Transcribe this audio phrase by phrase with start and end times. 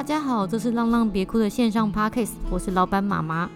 [0.00, 3.50] 大家好，这是浪浪别哭的线上 podcast，我是老板妈妈。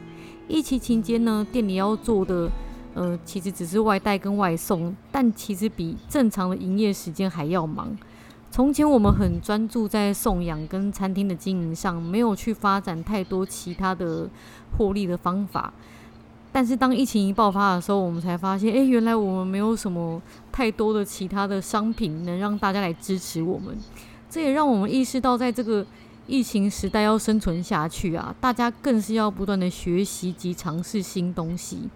[0.46, 2.50] 疫情期间呢，店里要做的，
[2.92, 7.96] 呃，其实只是外带跟外送，但其实比正常的营业时间还要忙。
[8.50, 14.28] 从前我们很专注在送养跟餐厅的经营上，没有去发展太多其他的
[14.76, 15.72] 获利的方法。
[16.52, 20.20] 但是当疫情一爆发的时候，我们才发现，诶，原来我们没有什么
[20.52, 23.74] 太多的其他的商品能让大家来支持我们。
[24.28, 25.86] 这也让我们意识到，在这个
[26.26, 31.88] 疫情时代要生存下去啊，大家更是要不断的学习及尝试新东西。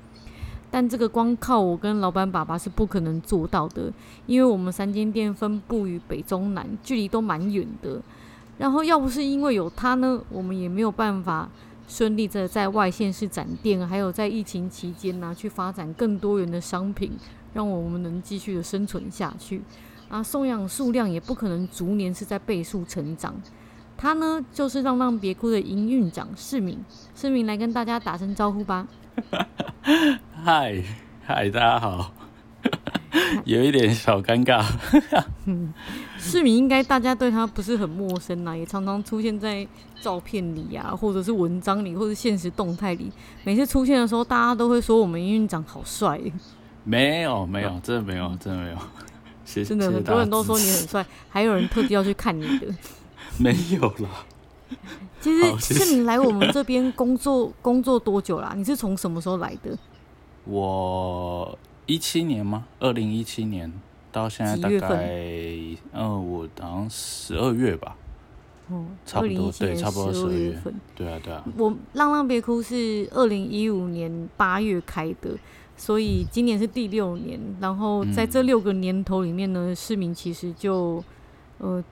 [0.70, 3.92] 但这个光靠我跟老板爸爸是不可能做到的，
[4.27, 8.02] 因为我们三间店分布于北中南，距离都蛮远的。
[8.59, 11.48] 然后要不是因为有他呢，我们也没有办法。
[11.91, 17.12] 顺利的在外县市展店，还有在疫情期间呢、去发展更多元的商品，
[17.55, 19.62] 让我们能继续的生存下去。
[20.10, 23.34] 啊，送养数量也不可能逐年是在倍数成长。
[24.00, 26.78] 他呢，就是浪浪别哭的营运长市民，
[27.16, 28.86] 市民来跟大家打声招呼吧。
[30.44, 30.80] 嗨
[31.27, 32.12] 嗨，大家好。
[33.44, 34.64] 有一点小尴尬。
[35.46, 35.74] 嗯，
[36.16, 39.66] 世明应该大家对他不是很陌生啦，也常常出现在
[40.00, 43.10] 照片里呀、啊，或者是文章里，或者现实动态里。
[43.42, 46.20] 每次出现的时候，大家都会说我们营运长好帅。
[46.84, 48.76] 没有没有，真的没有真的没有。
[49.44, 52.66] 谢谢真的很多人都说你很帅，还有人特地要去看你的。
[53.39, 54.25] 没有啦。
[55.20, 55.31] 其
[55.75, 58.55] 实是你来我们这边工作 工作多久啦？
[58.56, 59.77] 你是从什么时候来的？
[60.44, 61.59] 我。
[61.86, 62.66] 一七年吗？
[62.81, 63.72] 二零一七年
[64.12, 65.16] 到现在大概，
[65.94, 67.97] 嗯，我好像十二月吧。
[68.69, 70.75] 哦，差不多，对，差不多十二月份。
[70.94, 71.42] 对啊，对啊。
[71.56, 75.31] 我浪浪别哭是二零一五年八月开的，
[75.78, 77.41] 所以今年是第六年。
[77.59, 81.03] 然后在这六个年头里面呢，市民其实就
[81.56, 81.82] 呃，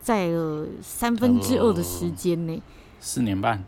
[0.00, 2.62] 在了三分之二的时间内，
[3.00, 3.62] 四年半，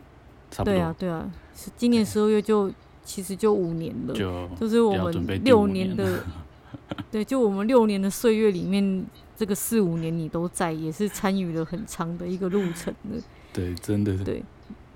[0.49, 0.73] 差不多。
[0.73, 2.71] 对啊，对啊，是今年十二月就。
[3.03, 6.23] 其实就五年了，就，就是我们六年的，
[7.11, 9.03] 对，就我们六年的岁月里面，
[9.35, 13.19] 这个四五年你都在，也是参与了很长的一个路程的。
[13.51, 14.23] 对，真的是。
[14.23, 14.43] 对，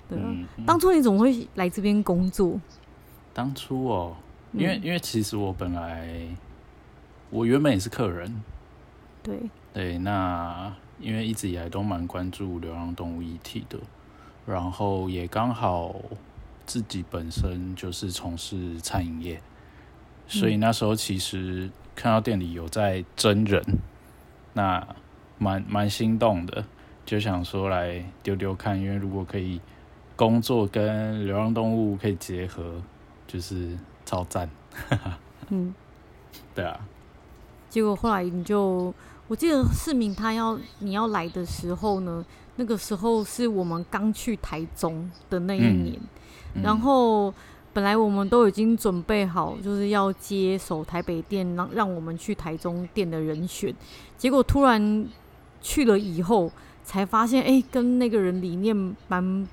[0.08, 0.32] 对啊。
[0.64, 2.58] 当初你怎么会来这边工作？
[3.34, 4.16] 当初哦，
[4.52, 6.28] 因为因为其实我本来
[7.28, 8.32] 我原本也是客人。
[9.20, 9.40] 对。
[9.74, 13.78] 对，那因为一直以来都蛮关注流浪动物议题的，
[14.46, 15.94] 然后也刚好。
[16.66, 19.40] 自己本身就是从事餐饮业，
[20.26, 23.62] 所以那时候其实看到店里有在真人，
[24.52, 24.84] 那
[25.38, 26.64] 蛮蛮心动的，
[27.04, 29.60] 就想说来丢丢看，因为如果可以
[30.16, 32.82] 工作跟流浪动物可以结合，
[33.28, 34.50] 就是超赞。
[35.50, 35.72] 嗯，
[36.52, 36.80] 对啊。
[37.70, 38.92] 结果后来你就，
[39.28, 42.24] 我记得世明他要你要来的时候呢，
[42.56, 45.94] 那个时候是我们刚去台中的那一年。
[46.54, 47.34] 嗯然后
[47.74, 53.74] 本来我们都已经准备好，就是要接手台北店，让让我们去台中店的人选。
[54.16, 55.06] 结果突然
[55.60, 56.50] 去了以后，
[56.82, 58.74] 才发现哎，跟那个人理念
[59.08, 59.46] 蛮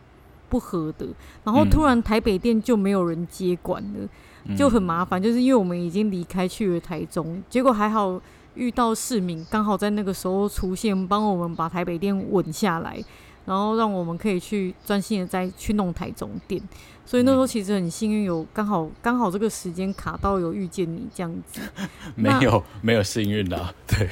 [0.47, 1.07] 不合的。
[1.44, 5.22] 然后突然台北店就没有人接管了，就很麻烦。
[5.22, 8.17] 就是因为我们已经离开去了台中，结果还好
[8.56, 13.03] 遇到市民，刚好在那个时候出现，帮我们把台北店稳下来。
[13.46, 16.62] 然后让我们可以去专心的再去弄台中店，
[17.06, 21.59] 所以那时候其实很幸运，有刚好刚好这个时间卡到有遇见你这样子。
[22.16, 24.08] 没有没有幸运的、啊， 对。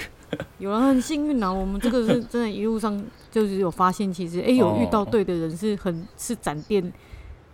[0.59, 6.91] 有人很幸运啊，我们这个是真的，一路上就是有发现，其实哎有遇到对的人是很是展店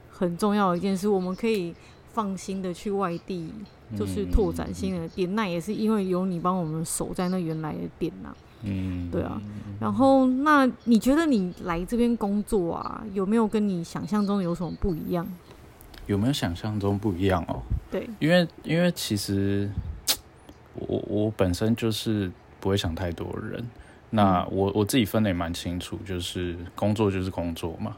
[0.09, 1.75] 很重要的一件事，我们可以
[2.11, 3.53] 放心的去外地，
[3.95, 5.35] 就是拓展新的店。
[5.35, 8.35] 那也是因为有你帮我们守在那原来的店呐、啊。
[8.63, 9.39] 嗯，对啊，
[9.79, 15.27] 然后那你觉得你来这边工作啊，有没有跟你想象中有什么不一样？
[16.07, 17.61] 有没有想象中不一样哦？
[17.91, 19.69] 对，因为因为其实
[20.73, 23.63] 我我本身就是不会想太多人，
[24.09, 27.95] 那我我自己分的也蛮清楚，就是工作就是工作嘛。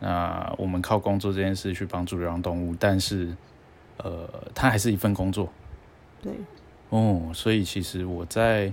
[0.00, 3.32] 那我们靠工作这件事去帮助流浪动物，但是
[4.02, 5.48] 呃，它还是一份工作。
[6.22, 6.32] 对，
[6.90, 8.72] 哦，所以其实我在。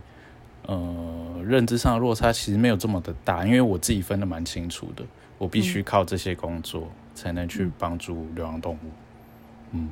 [0.64, 5.04] 呃，认知上的落差其实没有这么的大，因为我自己分的蛮清楚的，
[5.40, 8.78] 我必须靠这些工作才能去帮助流浪动物。
[9.72, 9.90] 嗯，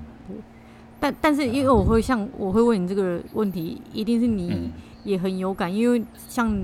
[0.99, 4.69] 但但是因为我会像我会问你这个问题，一定是你
[5.03, 6.55] 也很有感，因为像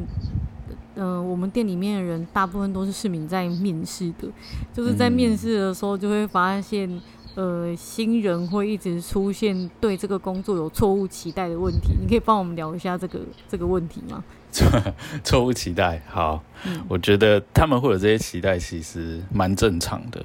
[0.93, 4.27] 呃我们店里面的人大部分都是市民在面试的，
[4.73, 7.01] 就是在面试的时候就会发现
[7.35, 14.23] 呃新人会一直出现对这个工作有错误期待的问题，你可以帮我们聊一下这个这个问题吗？
[14.51, 14.67] 错
[15.23, 20.23] 错误期待，好，嗯，我觉得他们会有这些期待，其实蛮正常的。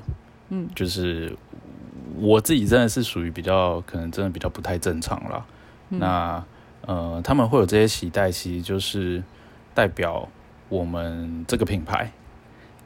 [0.50, 1.34] 嗯，就是
[2.16, 5.44] 我自己真的是属于比较可能真的比较不太正常啦。
[5.90, 6.44] 嗯、那
[6.82, 9.22] 呃，他们会有这些期待，其实就是
[9.74, 10.28] 代表
[10.68, 12.12] 我们这个品牌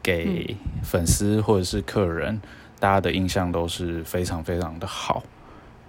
[0.03, 2.41] 给粉丝或者是客人，
[2.83, 5.23] 大家的印象都是非常非常的好。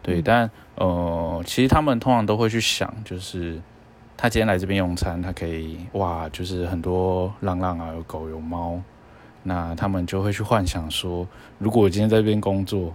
[0.04, 3.60] 对，嗯、但呃，其实他们通常都会去想，就是
[4.16, 8.80] 他今天来这边用餐，他可以哇，就是很多浪浪啊，有狗有猫。
[9.42, 12.94] 那他们就会去幻想说，如果我今天在这边工作，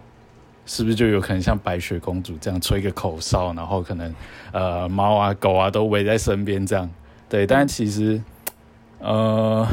[0.64, 4.14] 是不是就有可能像白雪公主这样吹个口哨，然后可能
[4.52, 6.88] 呃猫啊狗啊都围在身边这样？
[7.28, 8.22] 对，但其实
[9.00, 9.66] 呃，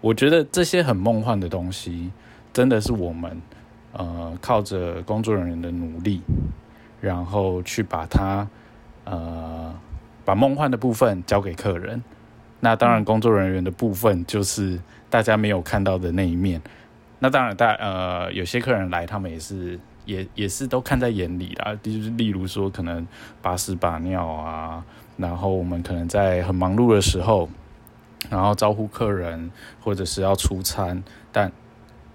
[0.00, 2.10] 我觉得这些很梦幻的东西，
[2.56, 3.42] 真的是我们
[3.92, 6.22] 呃靠着工作人员的努力，
[7.02, 8.48] 然后去把它
[9.04, 9.74] 呃
[10.24, 12.02] 把梦幻的部分交给客人。
[12.60, 14.80] 那当然，工作人员的部分就是
[15.10, 16.62] 大家没有看到的那一面。
[17.18, 21.78] 那当然大，大呃，有些客人来，他们也是也也是都看在眼里啦。
[21.82, 23.06] 就是例如说，可能
[23.42, 24.82] 把屎把尿啊，
[25.18, 27.50] 然后我们可能在很忙碌的时候，
[28.30, 29.50] 然后招呼客人
[29.82, 31.52] 或者是要出餐，但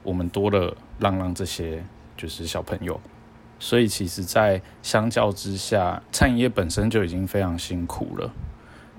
[0.03, 1.83] 我们多了浪浪这些
[2.17, 2.99] 就是小朋友，
[3.59, 8.31] 所以其实，在相较之下，餐饮业本身就已经非常辛苦了。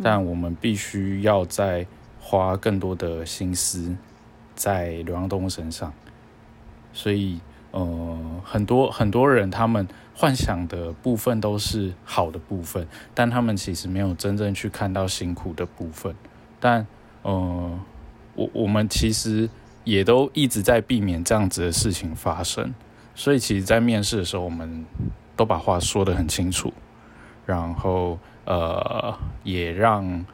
[0.03, 1.87] 但我们必须要再
[2.19, 3.95] 花更多的心思
[4.55, 5.93] 在流浪动物身上，
[6.93, 7.41] 所以
[7.73, 16.15] 呃，很多很多人他们幻想的部分都是好的部分，但他们其实没有真正去看到辛苦的部分。
[16.59, 16.87] 但
[17.23, 17.79] 呃，
[18.35, 19.49] 我我们其实
[19.85, 22.75] 也都一直在避免这样子的事情发生，
[23.15, 24.85] 所以其实，在面试的时候，我们
[25.37, 26.73] 都把话说得很清楚，
[27.47, 28.19] 然后。
[28.45, 30.27] 呃，也让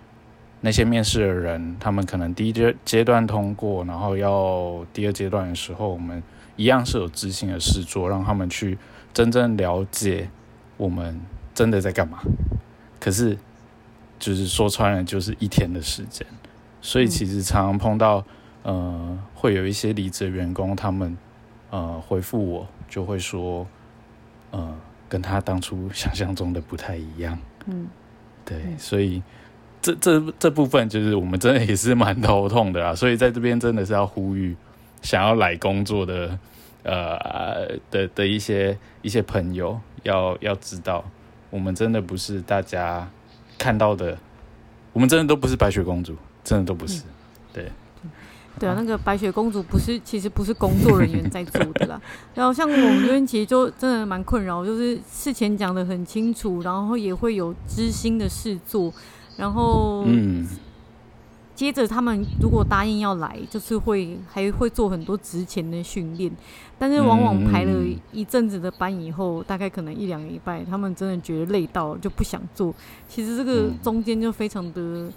[0.62, 6.22] 那些面试的人，他们可能第一阶阶段通过，然后要第二阶段的时候，我们
[6.56, 8.78] 一样是有执行的事做，让他们去
[9.12, 10.30] 真正了解
[10.78, 11.20] 我们
[11.54, 12.20] 真的在干嘛。
[12.98, 13.36] 可是，
[14.18, 16.26] 就是说穿了，就是一天的时间，
[16.80, 18.24] 所以其实常常碰到，
[18.62, 21.16] 呃，会有一些离职员工，他们
[21.70, 23.66] 呃回复我，就会说，
[24.50, 24.76] 呃，
[25.08, 27.38] 跟他当初想象中的不太一样。
[27.66, 27.88] 嗯，
[28.44, 29.22] 对，所以
[29.80, 34.56] 这这这部分就是我们真的也是蛮头痛的啊， 所以在这边真的是要呼吁
[35.00, 36.38] 想要来工作的
[36.82, 41.04] 呃的的一些一些朋友，要要知道，
[41.48, 43.08] 我们真的不是大家
[43.56, 44.18] 看到的，
[44.92, 47.04] 我们真的都不是白雪公主，真的都不是，嗯、
[47.52, 47.72] 对。
[48.58, 52.00] 对啊，那个白雪公主不是，其实不是工作人员在做的啦。
[52.34, 58.92] 然后像我们这边其实就真的蛮困扰，就是事前讲的很清楚，然后也会有知心的事做，
[59.36, 60.46] 然后嗯
[61.54, 66.30] 接着他们如果答应要来，就是会还会做很多值钱的训练，
[66.78, 67.72] 但是往往排了
[68.12, 72.74] 一阵子的班以后，大概可能一两个礼拜，他们真的觉得累到了就不想做。
[73.08, 75.08] 其实这个中间就非常的。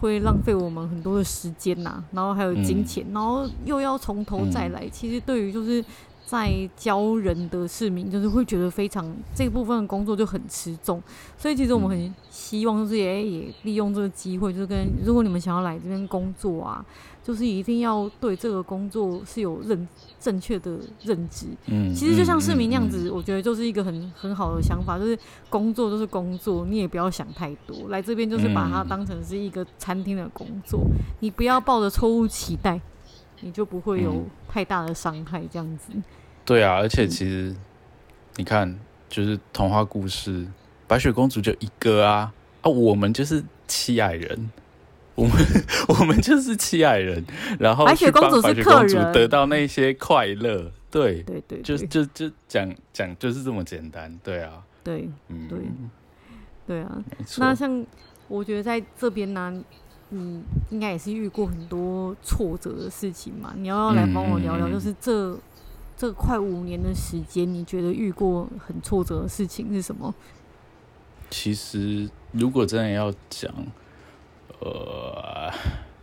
[0.00, 4.80] 会浪费我们很多的时间呐、啊，然后还有金钱，嗯、然后又要从头再来。
[4.84, 5.84] 嗯、其实对于就是
[6.24, 11.02] 在教人的市民，就是会觉得非常这部分的工作就很吃重。
[11.36, 16.84] 所以其实我们很希望就是也也利用这个机会，就是跟如果你们想要来这边工作啊。
[17.28, 19.86] 就是一定要对这个工作是有认
[20.18, 21.44] 正确的认知。
[21.66, 25.18] 嗯，其实就像市民那样子，我觉得就是一个很很好的想法，就是
[25.50, 27.90] 工作就是工作，你也不要想太多。
[27.90, 30.80] 来这边就是把它当成是一个餐厅的工作，
[31.20, 32.80] 你不要抱着错误期待，
[33.42, 35.42] 你就不会有太大的伤害。
[35.52, 35.92] 这样子。
[36.46, 37.54] 对啊，而且其实
[38.36, 38.74] 你看，
[39.10, 40.46] 就是童话故事，
[40.86, 42.32] 白雪公主就一个啊
[42.62, 44.50] 啊，我们就是七矮人。
[45.18, 45.34] 我们
[45.88, 47.24] 我们就是七矮人，
[47.58, 55.58] 然后白雪公主是客人，得到那些快乐，对对对，就就就讲讲就是这么简单，对啊，对，嗯，对，
[56.68, 57.04] 对啊。
[57.38, 57.84] 那像
[58.28, 59.52] 我觉得在这边呢，
[60.10, 63.52] 你应该也是遇过很多挫折的事情嘛？
[63.56, 65.36] 你要不要来帮我聊聊，就是这
[65.96, 70.14] 这快五年的时间，你觉得遇过很挫折的事情是什么？
[71.28, 73.52] 其实如果真的要讲。
[74.60, 75.52] 呃，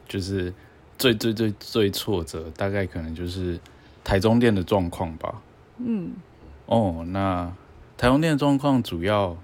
[0.07, 0.53] 就是
[0.97, 3.59] 最最最最挫折，大概可能就是
[4.03, 5.41] 台中店的状况吧。
[5.77, 6.13] 嗯，
[6.65, 7.51] 哦，那
[7.97, 9.35] 台中店的状况主要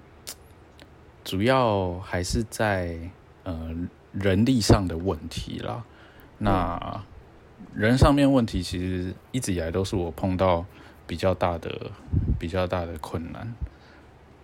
[1.24, 2.98] 主要还是在
[3.44, 3.70] 呃
[4.12, 5.84] 人力上的问题啦。
[6.38, 7.04] 嗯、那
[7.74, 10.64] 人上面问题其实一直以来都是我碰到
[11.06, 11.90] 比较大的
[12.38, 13.54] 比较大的困难。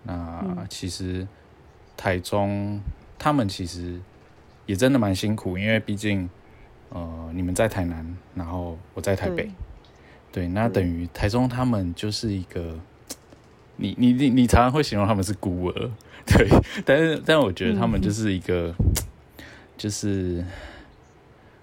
[0.05, 1.27] 那其实
[1.97, 2.81] 台中
[3.19, 4.01] 他们其实
[4.69, 6.29] 也真的蛮辛苦，因为毕竟
[6.91, 9.45] 呃你们在台南，然后我在台北，
[10.31, 12.79] 对，对，那等于台中他们就是一个，
[13.77, 15.91] 你你你你常常会形容他们是孤儿，
[16.29, 16.47] 对，
[16.85, 18.75] 但是但我觉得他们就是一个，
[19.79, 20.45] 就是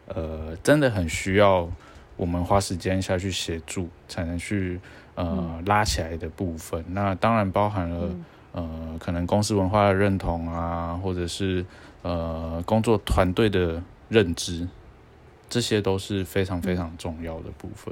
[0.08, 1.70] 呃真的很需要
[2.18, 4.80] 我们花时间下去协助，才能去
[5.14, 6.84] 呃拉起来的部分。
[6.90, 8.10] 那当然包含了。
[8.58, 11.66] 呃，可能公司文化的认同啊，或者是
[12.06, 14.68] 呃工作团队的认知，
[15.50, 17.92] 这些都是非常非常重要的部分。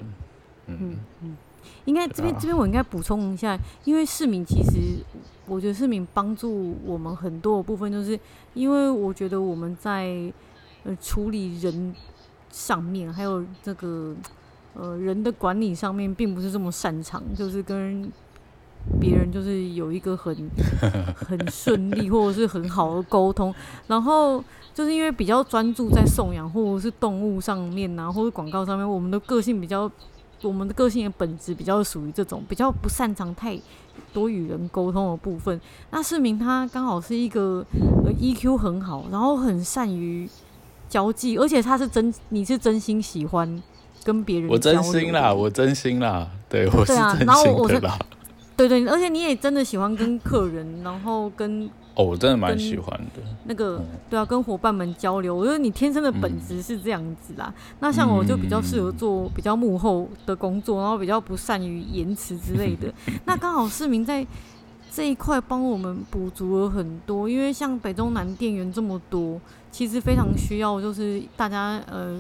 [0.67, 1.37] 嗯嗯，嗯，
[1.85, 5.03] 应该这边、啊、这边我应该补充一下，因为市民其实
[5.47, 8.19] 我觉得市民帮助我们很多的部分，就是
[8.53, 10.31] 因为我觉得我们在
[10.83, 11.95] 呃处理人
[12.51, 14.15] 上面，还有这个
[14.75, 18.11] 呃人的管理上面，并不是这么擅长，就是跟。
[18.99, 20.35] 别人就是有一个很
[21.15, 23.53] 很顺利，或者是很好的沟通，
[23.87, 29.89] 然后就是因为比较专注在送养或者是动物上面啊，或者广告上面，我们的个性比较，
[30.41, 33.57] 我们的个性的本质比较属于这种比较不擅长太
[34.11, 35.59] 多与人沟通的部分。
[35.91, 37.65] 那市民他刚好是一个
[38.19, 40.27] EQ 很好，然后很善于
[40.89, 43.63] 交际，而且他是真，你是真心喜欢
[44.03, 44.49] 跟别人。
[44.49, 47.97] 我真心啦，我真心啦，对，我是真心的啦。
[48.55, 53.21] 对对，而且你也真的喜欢跟客人，然后跟哦，我真的蛮喜欢的。
[53.45, 57.53] 那个对啊，跟伙伴们交流，我觉得你天生的本质是这样子啦。
[57.79, 62.93] 那像我就比较适合做比较幕后的工作，然后比较不善于言辞之类的。
[63.25, 64.25] 那刚好市民在
[64.91, 69.39] 这一块帮我们补足了很多，因为像北中南店员这么多，
[69.71, 72.19] 其实非常需要就是大家呃，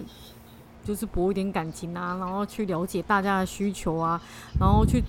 [0.83, 4.19] 就是博一点感情啊，然后去了解大家的需求啊，
[4.59, 5.03] 然后去。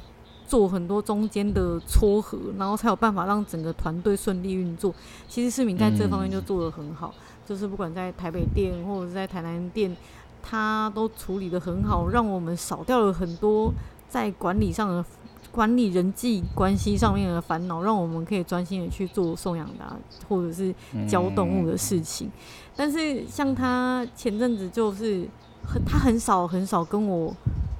[0.47, 4.95] 做很多中间的撮合，然后才有办法让整个团队顺利运作。
[5.27, 9.97] 其实市民在这方面就做得很好，嗯、就是不管在台北店或者是在台南店，
[10.43, 13.73] 他都处理得很好，让我们少掉了很多
[14.09, 15.05] 在管理上的
[15.51, 19.97] 管理人际关系上面的烦恼，让我们可以专心的去做送养的
[20.29, 20.75] 或者是
[21.09, 22.29] 教动物的事情。
[22.29, 22.33] 嗯、
[22.77, 25.27] 但是像他前阵子就是
[25.67, 27.35] 很，他很少很少跟我。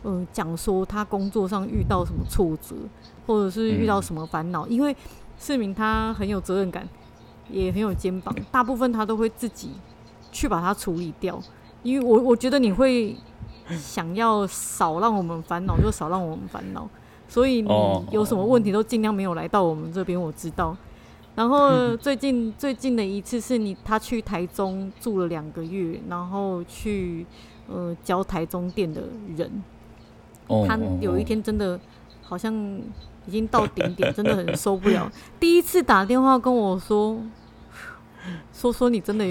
[0.07, 2.77] 嗯，讲说他工作上遇到什么挫折，
[3.27, 4.95] 或者是遇到什么烦恼，嗯、因为
[5.39, 6.87] 市民他很有责任感，
[7.51, 9.71] 也很有肩膀，大部分他都会自己
[10.31, 11.41] 去把它处理掉。
[11.83, 13.17] 因为我我觉得你会
[13.79, 16.87] 想要少让我们烦恼，就少让我们烦恼，
[17.27, 20.77] 所以你有什么问题都尽量没有来到我们这边，我知道。
[21.35, 27.27] 然后最近最近的一次是你他去台中住了两个月，然后去
[27.69, 29.03] 呃教台中店的
[29.37, 29.51] 人。
[30.67, 31.79] 他有一天真的
[32.23, 32.55] 好像
[33.27, 35.11] 已经到顶点，真的很受不了。
[35.41, 37.19] 第一次打电话跟我说，
[38.53, 39.27] 说说你真的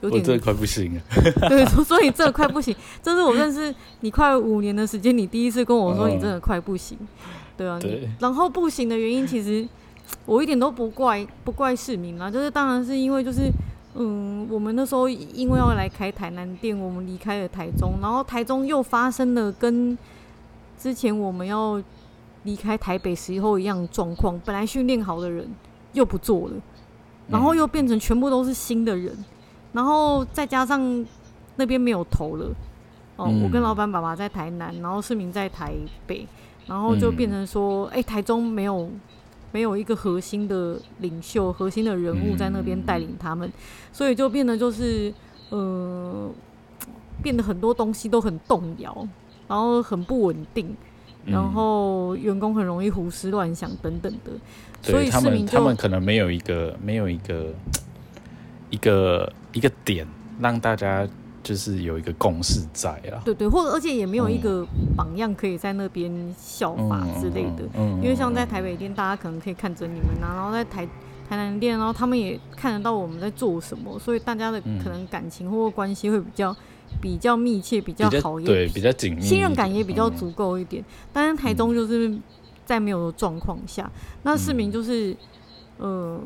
[0.00, 1.00] 有点，快不行了。
[1.48, 2.74] 对，说说你这快不行。
[3.02, 6.98] 这是我认识你快五年的时间，你第一次跟我说你真的快不行。
[7.56, 8.08] 对啊，对。
[8.18, 9.66] 然后不行的原因，其实
[10.24, 12.30] 我一点都不怪，不怪市民啊。
[12.30, 13.50] 就是当然是因为就是
[13.94, 19.96] 嗯，我们那时候因为要来开台南店，我们离开了台中，然后台中又发生了跟
[20.82, 21.80] 之前我们要
[22.42, 25.48] 离开台北时候一样状况，本来训练好的人
[25.92, 26.54] 又不做了，
[27.28, 29.16] 然后又变成全部都是新的人，
[29.72, 31.06] 然后再加上
[31.54, 32.46] 那边没有头了，
[33.14, 35.72] 哦，我跟老板爸爸在台南，然后市民在台
[36.04, 36.26] 北，
[36.66, 38.90] 然后就变成说，哎，台中没有
[39.52, 43.48] 没有一个核心的领袖、核心的人物在那边带领他们，
[43.92, 45.14] 所以就变得就是，
[45.50, 46.28] 呃，
[47.22, 49.06] 变得很多东西都很动摇。
[49.52, 50.74] 然后很不稳定，
[51.26, 54.30] 然后员工很容易胡思乱想等等的，
[54.80, 57.52] 所以他们他们可能没有一个没有一个
[58.70, 60.06] 一个一个点
[60.40, 61.06] 让大家
[61.42, 64.66] 就是有一个共识在啊，对对，或者而且也没有一个
[64.96, 70.86] 榜样可以在那边效法之类的，嗯因为像在台北店，大家可能可以看着你们啊，然后在台
[71.28, 76.56] 台南店，然后他们也看得到我们在做什么，所以大家的可能感情或关系会比较。
[77.00, 80.84] 比较密切，比较好一点，对，比较紧密，信任感也比较足够一点。
[81.12, 82.12] 但是台中就是
[82.64, 85.16] 在没有的状况下，嗯、那市民就是，
[85.78, 86.20] 呃，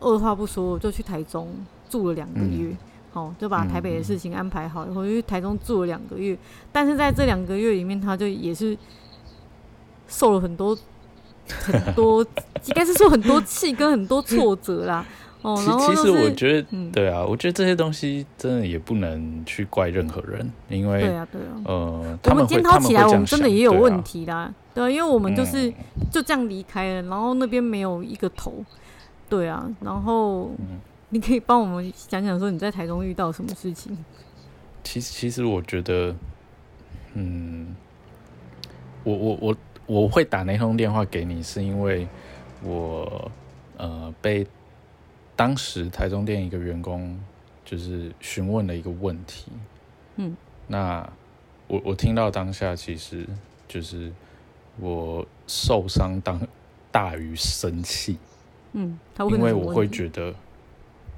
[0.00, 1.48] 二话不说就去台中
[1.88, 2.76] 住了两个月，
[3.12, 6.36] 好、就把台北的事情安排好，然后就去台中住了两个月。
[6.72, 8.76] 但是在这两个月里面，他就也是
[10.08, 10.76] 受了很多
[11.48, 12.22] 很多，
[12.66, 15.04] 应该是说很多气跟很多挫折啦。
[15.42, 25.72] 哦，其其实我觉得，嗯、对啊，我觉得这些东西真的也不能去怪任何人，因为对啊，对啊，呃，我们检讨起来，我们真的也有问题啦，对啊，因为我们就是
[26.10, 28.62] 就这样离开了，嗯、然后那边没有一个头，
[29.30, 30.50] 对啊，然后
[31.08, 33.96] 你可以帮我们讲讲说你在台中遇到什么事情？
[34.84, 36.14] 其实，其实我觉得，
[37.14, 37.74] 嗯，
[39.04, 39.56] 我我我
[39.86, 42.06] 我会打那通电话给你，是因为
[42.62, 43.30] 我
[43.78, 44.46] 呃被。
[45.40, 47.18] 当时台中店一个员工
[47.64, 49.50] 就是询问了一个问题，
[50.16, 51.10] 嗯，那
[51.66, 53.26] 我我听到当下其实
[53.66, 54.12] 就是
[54.78, 56.46] 我受伤当
[56.92, 58.18] 大于生气，
[58.72, 58.98] 嗯，
[59.30, 60.34] 因为我会觉得，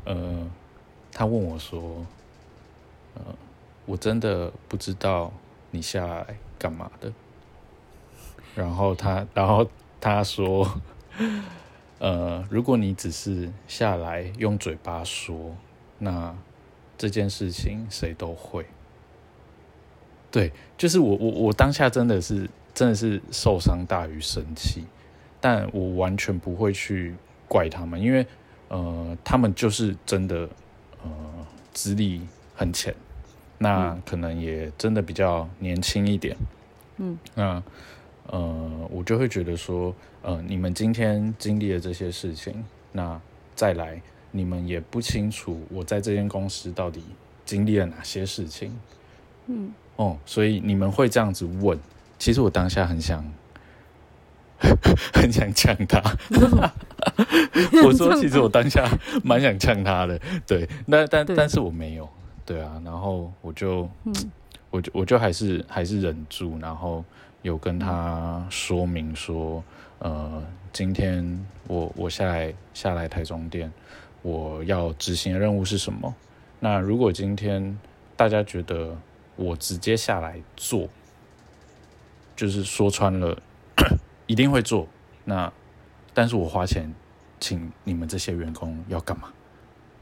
[0.04, 0.48] 呃，
[1.10, 2.06] 他问我说，
[3.14, 3.22] 呃，
[3.86, 5.32] 我真的不知道
[5.72, 7.12] 你下来干嘛的，
[8.54, 9.68] 然后他，然后
[10.00, 10.80] 他说。
[12.02, 15.56] 呃，如果你只是下来用嘴巴说，
[16.00, 16.36] 那
[16.98, 18.66] 这件事情谁都会。
[20.28, 24.84] 对，就是我我我当下真的是真的是受伤大于生气，
[25.40, 27.14] 但我完全不会去
[27.46, 28.26] 怪他们，因为
[28.66, 30.48] 呃，他们就是真的
[31.04, 31.10] 呃
[31.72, 32.20] 资历
[32.56, 32.92] 很浅，
[33.58, 36.36] 那可能也真的比较年轻一点，
[36.96, 37.44] 嗯，那。
[37.44, 37.62] 呃，
[38.90, 43.20] 我就会觉得说，呃，你们今天经历了这些事情，那
[43.54, 44.00] 再来，
[44.30, 47.02] 你们也不清楚我在这间公司到底
[47.44, 48.78] 经历了哪些事情，
[49.48, 51.76] 嗯，哦，所以你们会这样子问，
[52.18, 53.24] 其实我当下很想，
[55.12, 56.00] 很想呛他，
[57.84, 58.88] 我说其实我当下
[59.24, 62.08] 蛮想呛他的，对，那但但是我没有，
[62.46, 64.14] 对啊，然后我就，嗯，
[64.70, 67.04] 我就我就还是还是忍住，然后。
[67.42, 69.62] 有跟他说明说，
[69.98, 73.72] 呃，今天我我下来下来台中店，
[74.22, 76.14] 我要执行的任务是什么？
[76.60, 77.78] 那如果今天
[78.16, 78.96] 大家觉得
[79.34, 80.88] 我直接下来做，
[82.36, 83.36] 就是说穿了
[84.26, 84.86] 一定会做，
[85.24, 85.52] 那
[86.14, 86.92] 但是我花钱
[87.40, 89.32] 请你们这些员工要干嘛？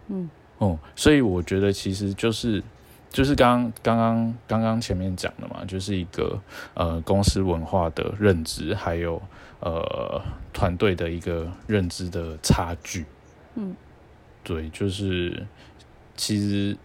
[0.08, 2.62] 嗯，哦，所以我觉得其实就是。
[3.10, 6.40] 就是刚刚刚刚刚前面讲的嘛，就是一个
[6.74, 9.20] 呃公司文化的认知，还有
[9.58, 13.04] 呃团队的一个认知的差距。
[13.56, 13.74] 嗯，
[14.44, 15.44] 对，就是
[16.16, 16.76] 其实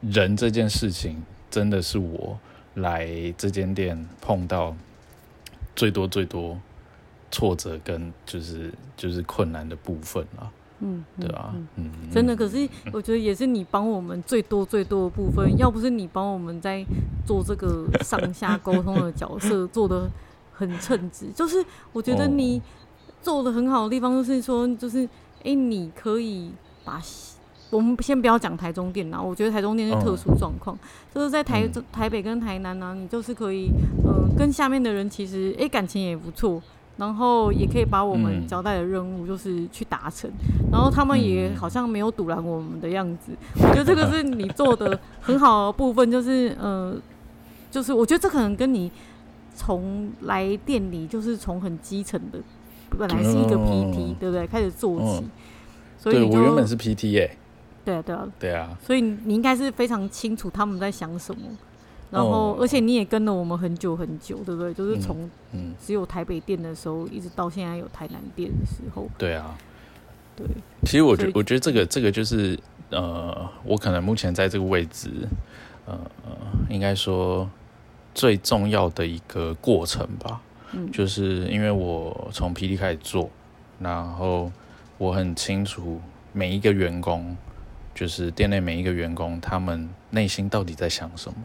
[0.00, 2.38] 人这件事情真的是我
[2.74, 4.74] 来这间店碰到
[5.76, 6.60] 最多最多
[7.30, 10.50] 挫折跟就是就是困难的部分了。
[10.84, 16.84] 嗯，对啊，嗯，真的，可是我觉得也是你帮我们最多最多的部分，要不是你帮我们在
[17.24, 20.10] 做这个上下沟通的角色做的
[20.52, 22.60] 很称职， 就是我觉得你
[23.22, 26.50] 做的很好的地方，就是说，就是哎、欸，你可以
[26.84, 27.00] 把
[27.70, 30.76] 我们先不要讲台中店啦，我觉得台中店是特殊状况，
[31.14, 33.70] 就是在台台北跟台南呢、啊，你就是可以，
[34.04, 36.60] 嗯、呃，跟下面的人其实哎、欸、感情也不错。
[36.96, 43.32] 然后也可以把我们交代的任务就是去达成，嗯、然后他们也好像没有阻拦我们的样子。
[43.56, 46.94] 嗯、我觉得这个是你做的很好的部分，就是呃，
[47.70, 48.90] 就是我觉得这可能跟你
[49.54, 52.38] 从来店里就是从很基层的，
[52.98, 54.46] 本来是一个 PT，、嗯、对不对？
[54.46, 55.30] 开始做起，嗯、
[55.98, 57.38] 所以我原本是 PT 耶、欸。
[57.84, 58.78] 对啊，对啊，对啊。
[58.80, 61.40] 所以你应该是非常清楚他们在想什么。
[62.12, 64.74] 然后，而且你也跟了我们很久很久，对不对？
[64.74, 65.28] 就是从
[65.80, 69.08] 只有台北店的时候，一直到现在有台南店的时候。
[69.16, 69.56] 对啊，
[70.36, 70.46] 对。
[70.84, 72.58] 其实我觉我觉得这个这个就是
[72.90, 75.08] 呃，我可能目前在这个位置，
[75.86, 75.98] 呃，
[76.68, 77.48] 应该说
[78.14, 80.38] 最重要的一个过程吧。
[80.72, 80.92] 嗯。
[80.92, 83.30] 就是因为我从 PD 开始做，
[83.78, 84.52] 然后
[84.98, 85.98] 我很清楚
[86.34, 87.34] 每一个员工，
[87.94, 91.38] 就是店内每一个员工，他们内心到底在想什么。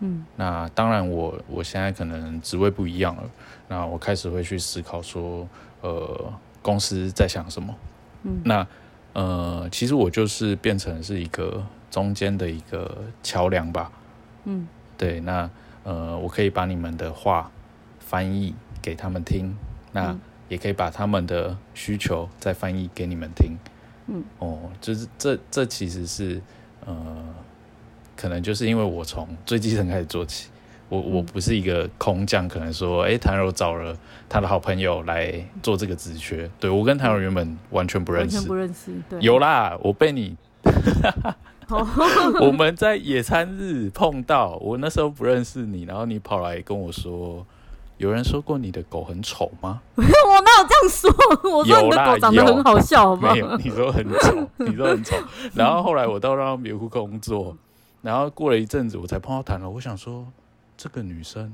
[0.00, 3.24] 嗯，那当然我，我我现在可能职位不一样了，
[3.66, 5.48] 那我开始会去思考说，
[5.80, 6.32] 呃，
[6.62, 7.74] 公司在想什么？
[8.22, 8.66] 嗯，那
[9.14, 13.90] 呃，其实我就是变成是一个中间的一个桥梁吧。
[14.44, 15.50] 嗯，对，那
[15.82, 17.50] 呃，我可以把你们的话
[17.98, 19.56] 翻译给他们听，
[19.90, 20.16] 那
[20.48, 23.56] 也可以把他们的需求再翻译给你们听。
[24.06, 26.40] 嗯，哦，就是这这其实是
[26.86, 27.34] 呃。
[28.18, 30.48] 可能就是因为我从最基层开始做起，
[30.88, 33.96] 我我不是一个空降，可能说，哎、欸，谭柔找了
[34.28, 40.36] 他的好朋友来做这个职缺，对，我跟谭柔原本完全不认识，完全不认识，对，有啦，我被你
[42.40, 47.46] 我们在野餐日碰到，我那时候不认识你，然后你跑来跟我说，
[47.98, 49.82] 有人说过你的狗很丑吗？
[49.94, 51.10] 我没有这样说？
[51.52, 53.34] 我说你的狗长得很好笑，好不好？
[53.34, 55.14] 没有，你说很丑，你说很丑。
[55.54, 57.54] 然后后来我到让别户工作，
[58.02, 59.68] 然后过了一阵子，我才碰到谈了。
[59.68, 60.26] 我想说，
[60.76, 61.52] 这个女生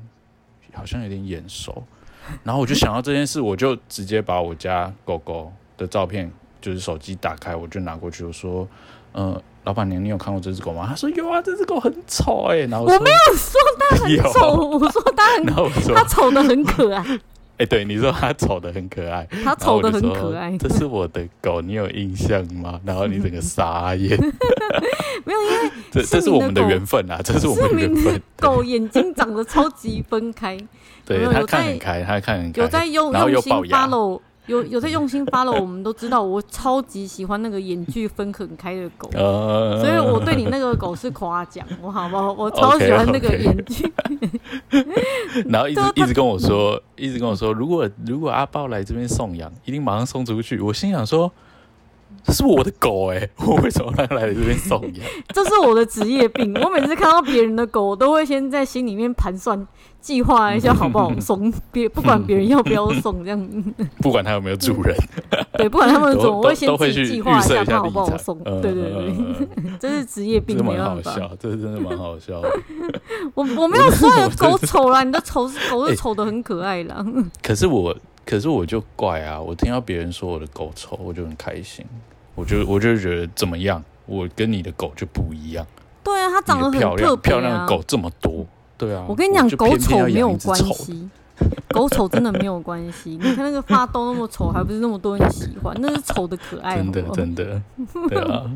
[0.72, 1.82] 好像有点眼熟。
[2.42, 6.30] 然后我就想到这件事，我就直接把我家狗狗的照片，
[6.60, 8.68] 就是手机打开，我就拿过去，我说，
[9.12, 9.42] 嗯。
[9.64, 10.86] 老板娘，你有看过这只狗吗？
[10.86, 12.66] 他说有啊，这只狗很丑哎、欸。
[12.66, 15.46] 然后我，我没有说它很丑， 我说它很，
[15.94, 17.02] 它丑的很可爱。
[17.56, 20.58] 哎、欸，对，你说它丑的很可爱，它丑的很可爱。
[20.58, 22.80] 这是我的狗，你有印象吗？
[22.84, 24.18] 然后你整个傻眼。
[25.24, 28.20] 没有，因为这这是我们的缘分啊，这是我们的缘分。
[28.36, 30.58] 狗眼睛长得超级分开，
[31.06, 34.20] 对，它看很开，它看很开，有在用用心 follow。
[34.46, 42.32] 有有在用心 follow，我们都知道，我超级喜欢那个眼距分很开的狗，所以我对你那个狗是夸奖，我好不好？
[42.32, 43.92] 我超喜欢那个眼距。
[45.48, 50.60] 然后一直一直跟我说，一直跟我说，如果如果阿豹来这边送养，一定马上送出去。
[50.60, 51.30] 我心想说。
[52.24, 55.06] 这是我的狗哎、欸，我为什么让它来这边送养？
[55.34, 56.54] 这是我的职业病。
[56.64, 59.66] 我每次看到别人的狗，我都会先在心里面盘算、
[60.00, 61.52] 计划一下好不好送。
[61.70, 63.64] 别不管别人要不要送，这样。
[64.00, 64.96] 不管它有没有主人。
[65.58, 68.38] 对，不管他们怎么，我会先计计划一下他好不好送。
[68.38, 69.14] 对对对，
[69.78, 71.30] 这是职业病，没办法。
[71.38, 72.50] 这是真的蛮好笑的。
[73.34, 77.04] 我我没有说你的狗丑啦，你的丑是狗是丑的很可爱啦。
[77.42, 79.38] 可是我，可是我就怪啊！
[79.40, 81.84] 我听到别人说我的狗丑，我就很开心。
[82.34, 83.82] 我就我就觉得怎么样？
[84.06, 85.66] 我跟你的狗就不一样。
[86.02, 86.78] 对啊，它长得很。
[86.78, 88.44] 漂亮，漂亮的狗这么多。
[88.76, 89.04] 对啊。
[89.08, 91.08] 我跟你讲，狗丑没有关系，
[91.72, 93.10] 狗丑真的没有关系。
[93.10, 95.74] 你看那个发豆那么丑，还不是那么多人喜欢？
[95.80, 96.76] 那是丑的可爱。
[96.76, 97.62] 真的真的。
[98.10, 98.50] 对啊，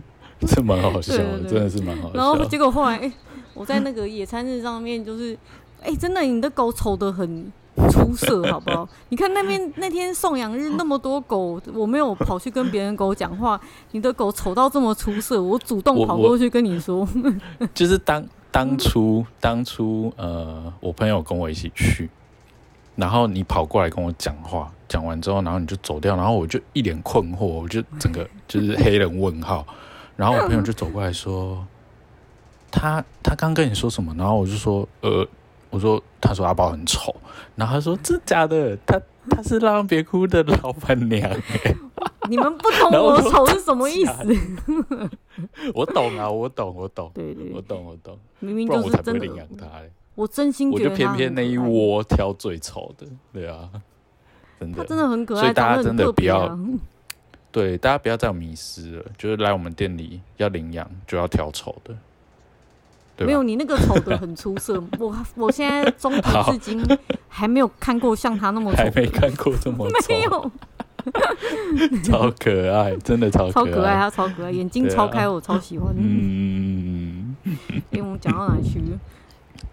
[0.46, 2.14] 这蛮好笑的，真的是蛮好笑。
[2.14, 3.12] 然后结果后来，哎，
[3.54, 5.38] 我在那个野餐日上面，就是，
[5.82, 7.50] 哎，真的，你的狗丑得很。
[7.90, 8.88] 出色，好不好？
[9.08, 13.60] 你看那边那天送养日那么多狗，我没有跑去跟别人狗讲话。
[13.92, 17.06] 你的狗丑到这么出色，我主动跑过去跟你说。
[17.74, 22.08] 就是当当初当初呃，我朋友跟我一起去，
[22.96, 29.66] 然后你跑过来跟我讲话，讲完之后，然后你就走掉，然后我就一脸困惑，我就整个 就是黑人问号。
[30.16, 31.64] 然后我朋友就走过来说
[32.72, 35.26] ：“他他刚跟你说什么？”然后我就说：“呃。”
[35.70, 37.14] 我说，他说阿宝很丑，
[37.56, 39.00] 然后他说这假的，他
[39.30, 41.30] 他是让别哭的老板娘。
[42.28, 44.12] 你们不懂我丑是什么意思？
[45.74, 48.18] 我懂啊，我懂，我懂，对对，我懂，我懂。
[48.40, 53.70] 明明就是真的，我，我真心觉得我就偏偏那一窝挑最丑的，对啊，
[54.60, 56.58] 真的，他真的很可爱，所以大家真的不要，啊、
[57.50, 61.96] 对，大家不要再有迷失了，就是来我们店里要领养就要挑丑的。
[63.26, 64.82] 没有，你那个丑的很出色。
[64.98, 66.80] 我我现在中途至今
[67.28, 70.50] 还没有看过像他那么丑，还没看过这么丑，没有，
[72.04, 75.94] 超可爱，真的超超可爱，他超可爱，眼睛超开，啊、我超喜欢。
[75.96, 77.34] 嗯，
[77.90, 78.82] 因为我们讲到哪里去？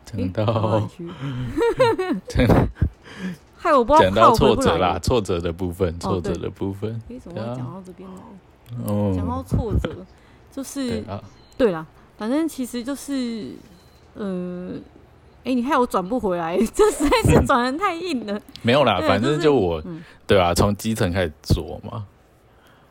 [0.06, 1.08] 讲到哪里去？
[3.58, 7.02] 害我不知道讲到挫折啦，挫折的部分，挫折的部分。
[7.10, 8.16] 为什么会讲到这边呢？
[8.86, 9.90] 哦，讲到挫折，
[10.52, 11.04] 就是
[11.58, 11.86] 对啦。
[12.18, 13.54] 反正其实就是，
[14.16, 14.80] 嗯、呃，
[15.40, 18.42] 哎、欸，你害我转不回来， 这实在是转的太硬了。
[18.62, 22.08] 没有啦，反正就我，就是嗯、对啊，从基层开始做嘛。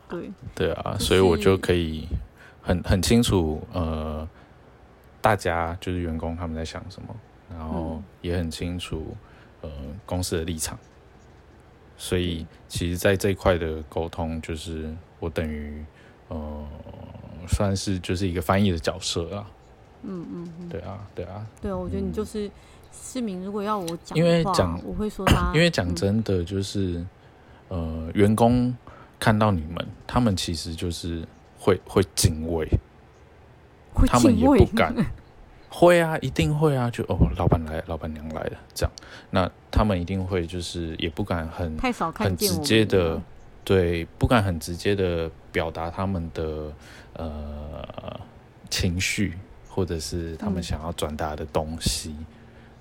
[0.07, 0.31] 对。
[0.53, 2.07] 对啊，就是、所以我就可以
[2.61, 4.27] 很很清楚，呃，
[5.21, 7.07] 大家就是员工他们在想什么，
[7.49, 9.17] 然后也很清楚，
[9.61, 9.69] 呃，
[10.05, 10.77] 公司的立场。
[11.97, 15.83] 所以，其实，在这一块的沟通，就是我等于，
[16.27, 16.63] 呃。
[17.47, 19.47] 算是就是一个翻译的角色啊，
[20.03, 20.69] 嗯嗯，嗯。
[20.69, 22.49] 对啊，对啊，对啊，我觉得你就是
[22.91, 27.05] 市民，如果要我讲，因为讲我会说他， 因为讲真的就是，
[27.69, 28.75] 嗯、呃，员工
[29.19, 31.25] 看到你们，他们其实就是
[31.59, 32.67] 会会敬畏，
[33.93, 34.07] 会敬畏？
[34.07, 34.95] 他们也不敢，
[35.69, 38.91] 会啊，一定会啊，就哦，老板来，老板娘来了，这样，
[39.29, 43.21] 那他们一定会就是也不敢很太少看见很直接的，
[43.65, 46.71] 对，不敢很直接的表达他们的。
[47.17, 48.19] 呃，
[48.69, 49.35] 情绪
[49.69, 52.25] 或者是他们想要转达的东西，嗯、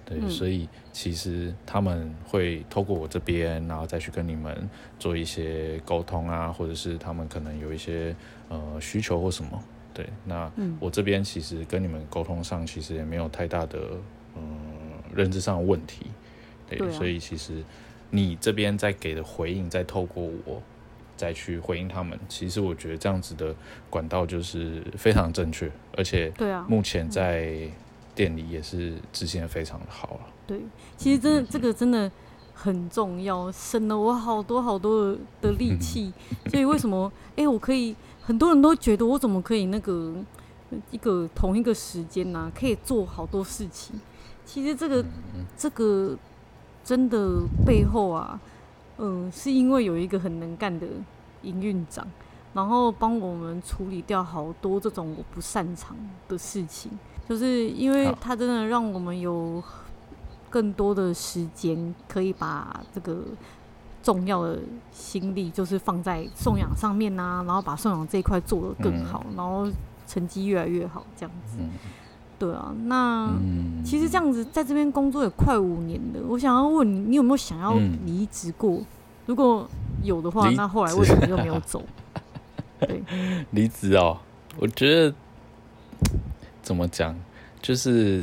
[0.05, 4.69] 对，嗯、所以其实他们会透过我这边，然后再去跟你们
[4.99, 8.13] 做一些沟通啊，或者是他们可能有一些
[8.49, 13.79] 呃需求或什么，对，那我这边其实跟你们沟通上其实也没有太大的
[14.35, 14.43] 嗯、
[14.81, 16.07] 呃、认知上的问题，
[16.69, 17.63] 对，所以其实
[18.11, 20.61] 你这边在给的回应，再透过我。
[21.17, 23.55] 再去回应他们，其实我觉得这样子的
[23.89, 27.69] 管道就是非常正确，而且对啊，目前在
[28.15, 30.21] 店里也是执行的非常的好了。
[30.47, 30.61] 对，
[30.97, 32.11] 其实真的、嗯、这个真的
[32.53, 36.13] 很重要，省了我好多好多的，的力气。
[36.51, 37.11] 所以为什么？
[37.31, 40.15] 哎、欸，我可以，很多人都觉得我怎么可以那个
[40.91, 44.01] 一个同一个时间呢、啊，可以做好多事情。
[44.45, 45.05] 其实这个
[45.57, 46.17] 这个
[46.85, 48.39] 真的背后啊，
[48.99, 50.87] 嗯、呃，是因为有一个很能干的
[51.43, 52.07] 营运长，
[52.53, 55.97] 然后帮我们处理掉好多这种我不擅长
[56.29, 56.91] 的事情，
[57.29, 59.63] 就是因为他真的让我们有
[60.49, 63.23] 更多的时间可以把这个
[64.03, 64.59] 重要的
[64.93, 69.69] 心力就是放在送养上面啊，然后把送养这一块做得更好，然后
[70.07, 71.59] 成绩越来越好，这样子。
[72.45, 76.21] 对啊，那、嗯、其实这样子在这边工作也快五年了。
[76.29, 77.73] 我想要问你，你有没有想要
[78.05, 78.73] 离职过？
[78.73, 78.87] 嗯、
[79.25, 79.67] 如果
[80.03, 81.83] 有的话，那后来为什么又没有走？
[82.81, 83.03] 对，
[83.53, 84.19] 离职哦，
[84.59, 85.15] 我觉得
[86.61, 87.19] 怎么讲，
[87.63, 88.23] 就是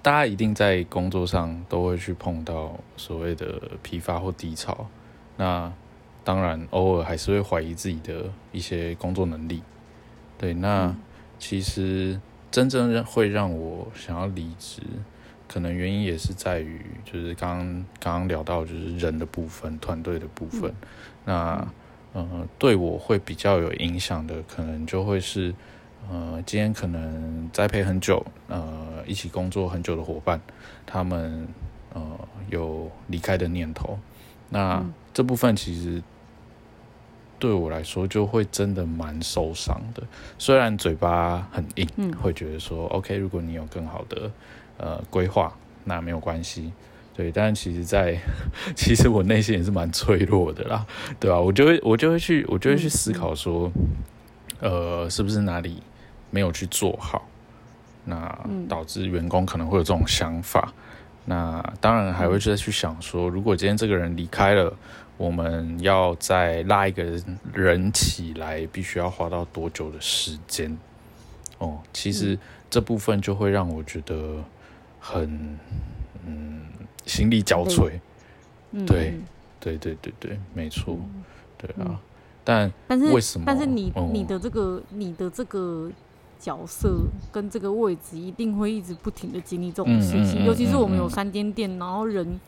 [0.00, 4.86] 大家一定在工作上都会去碰到所谓的疲乏或低潮。
[5.36, 5.72] 那
[6.22, 9.60] 当然，偶尔还是会怀疑自己的一些工作能力。
[10.38, 10.94] 对，那
[11.40, 12.20] 其实。
[12.56, 14.80] 真正会让我想要离职，
[15.46, 20.70] 可能原因也是在于，就是刚刚刚刚聊到，就是人的部分、团队的部分。
[20.70, 20.74] 嗯、
[21.26, 21.68] 那
[22.14, 25.54] 呃，对我会比较有影响的，可能就会是
[26.10, 30.40] 呃，今天可能栽培很久，呃，一起工作很久的伙伴，
[30.86, 31.46] 他们
[31.92, 32.02] 呃
[32.48, 33.98] 有离开的念头。
[34.48, 36.02] 那、嗯、这部分其实。
[37.38, 40.02] 对我来说，就会真的蛮受伤的。
[40.38, 44.30] 虽然嘴巴很硬，嗯、会觉得说 OK，如果你有更好的
[44.78, 46.72] 呃规划，那没有关系。
[47.14, 48.20] 对，但其实在，在
[48.74, 50.86] 其实我内心也是蛮脆弱的啦，
[51.20, 51.40] 对吧、啊？
[51.40, 53.70] 我就会我就会去我就会去思考说，
[54.60, 55.82] 嗯、呃，是不是哪里
[56.30, 57.26] 没有去做好，
[58.04, 60.72] 那导致员工可能会有这种想法。
[61.26, 64.72] 那当然还会再去想说，如果今天这个人离开了。
[65.18, 67.02] 我们要再拉一个
[67.54, 70.76] 人起来，必须要花到多久的时间？
[71.58, 74.44] 哦，其实这部分就会让我觉得
[75.00, 75.58] 很
[76.26, 76.60] 嗯
[77.06, 77.90] 心力交瘁。
[78.72, 79.18] 嗯、对，
[79.58, 81.24] 对对对对，没错，嗯、
[81.56, 81.88] 对啊。
[81.88, 81.98] 嗯、
[82.44, 83.44] 但但是为什么？
[83.46, 85.90] 但是你你的这个你的这个
[86.38, 86.94] 角色
[87.32, 90.20] 跟这个位置，一定会一直不停的经历这种事情。
[90.20, 92.38] 嗯嗯嗯嗯嗯、尤其是我们有三间店，然后人。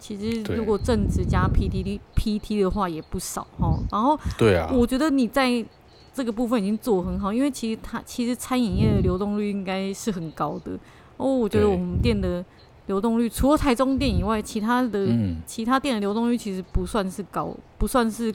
[0.00, 3.78] 其实，如果正职加 PT PT 的话也不少哈。
[3.92, 5.64] 然后，对啊，我觉得你在
[6.12, 10.72] 这个部分已经做很好，因为其实它其实餐饮业的流动率应该是很高的。
[11.18, 11.32] 哦。
[11.36, 12.44] 我觉得我们店的
[12.86, 15.06] 流动率，除了台中店以外，其他的
[15.46, 18.32] 其他店的流动率其实不算是高，不算是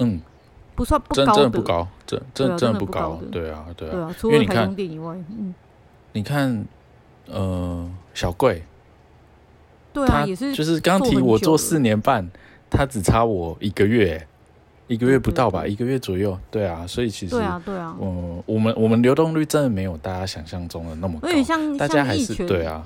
[0.75, 5.53] 不算不高的，不高，真真真的不高的，对啊，对啊，除了台中店以外，嗯，
[6.13, 6.65] 你看，
[7.27, 8.63] 呃，小贵。
[9.95, 12.29] 对啊，也是就是刚提我做四年半，
[12.69, 14.27] 他只差我一个月，
[14.87, 16.37] 一个月不到吧，一个月左右。
[16.51, 22.85] 对啊，所以其实对啊，对啊，嗯，我们我们流动率真的没有大家想象中的那么高，像大家还是对啊，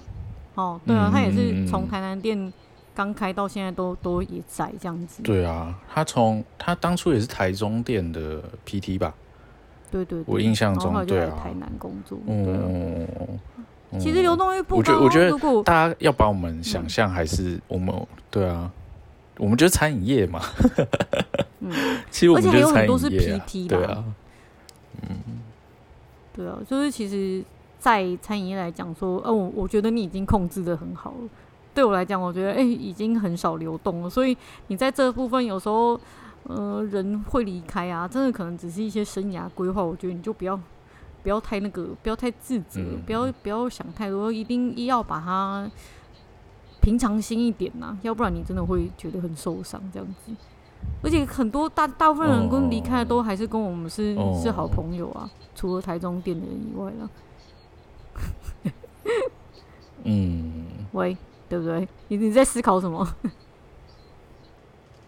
[0.53, 2.53] 哦，对啊，他也是从台南店
[2.93, 5.23] 刚开到现在都都也在这样子。
[5.23, 9.13] 对啊，他从他当初也是台中店的 PT 吧？
[9.91, 13.07] 对对，我印象中对啊，台南工作，嗯。
[13.97, 14.99] 其实流动率不高。
[14.99, 17.95] 我觉得，我觉得大家要把我们想象还是我们
[18.29, 18.69] 对啊，
[19.37, 20.39] 我们就是餐饮业嘛。
[21.59, 21.71] 嗯，
[22.11, 23.77] 其实我们就是餐饮业，而且还有很多是 PT 的。
[23.77, 24.03] 对啊，
[25.09, 25.17] 嗯，
[26.33, 27.43] 对啊，就是其实，
[27.79, 31.29] 在餐饮业来讲说，哦，我我觉得你已经控制的很好了。
[31.73, 34.09] 对我来讲，我觉得哎，已经很少流动了。
[34.09, 35.99] 所以你在这部分有时候，
[36.43, 39.81] 呃，人会离开啊，真的可能只是一些生涯规划。
[39.81, 40.59] 我觉得你就不要。
[41.29, 45.69] 不要太那个，不要太自责，嗯、不要不要想太多，一定要把它
[46.81, 50.31] 平常心一点呐、啊，要不然你真的会觉得很受伤这样子。
[51.03, 57.09] 而且很多大大部分人跟离开的都还是跟我们是、哦、是好朋友啊，除了台中店的人以外了。
[60.05, 60.63] 嗯，
[60.93, 61.15] 喂，
[61.47, 61.87] 对不对？
[62.07, 63.07] 你你在思考什么？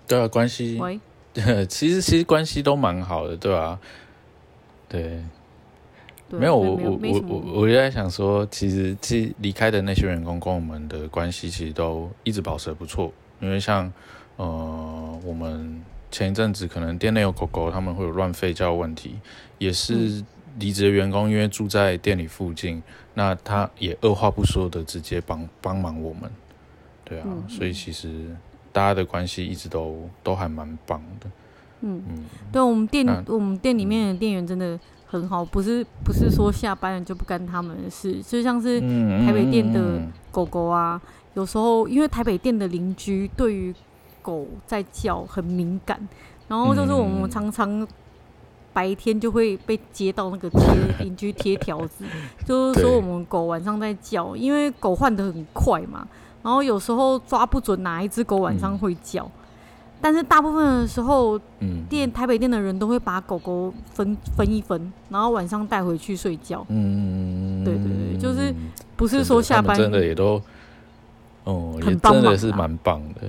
[0.07, 0.77] 对啊，关系。
[0.79, 0.99] 喂，
[1.65, 3.79] 其实其实关系都蛮好的，对吧、啊？
[4.87, 5.23] 对。
[6.39, 13.11] 没有，我我我我我就在想说，其实其实离开的那些员工跟我们的关系其实都一直保持的不错。
[13.39, 13.91] 因为像
[14.37, 19.19] 呃，我们前一阵子可能店内有狗狗，他们会有乱吠叫问题，
[19.57, 20.23] 也是
[20.59, 22.81] 离职的员工因为住在店里附近，
[23.13, 26.31] 那他也二话不说的直接帮帮忙我们。
[27.03, 28.35] 对啊，嗯、所以其实
[28.71, 31.29] 大家的关系一直都都还蛮棒的。
[31.81, 34.79] 嗯嗯，对我们店那我们店里面的店员真的。
[35.11, 39.99] 很好，不是不是说下班了就不干他们的事，就像是台北店的
[40.31, 41.01] 狗狗啊，
[41.33, 43.75] 有时候因为台北店的邻居对于
[44.21, 45.99] 狗在叫很敏感，
[46.47, 47.85] 然后就是我们常常
[48.71, 50.61] 白天就会被接到那个贴
[51.01, 52.05] 邻居贴条子，
[52.45, 56.07] 就是说我们狗晚上在叫，因为狗换的很快嘛，
[56.41, 59.25] 然后有时候抓不准哪一只狗晚上会叫。
[59.25, 59.31] 嗯
[60.01, 66.65] 但是大部分的时候，嗯，店台北店的人都会把狗狗分分一分，然后晚上带回去睡觉。
[66.69, 68.51] 嗯，对对对，就是
[68.95, 70.41] 不是说下班真的也都，
[71.43, 73.21] 哦，也真的是蛮棒的。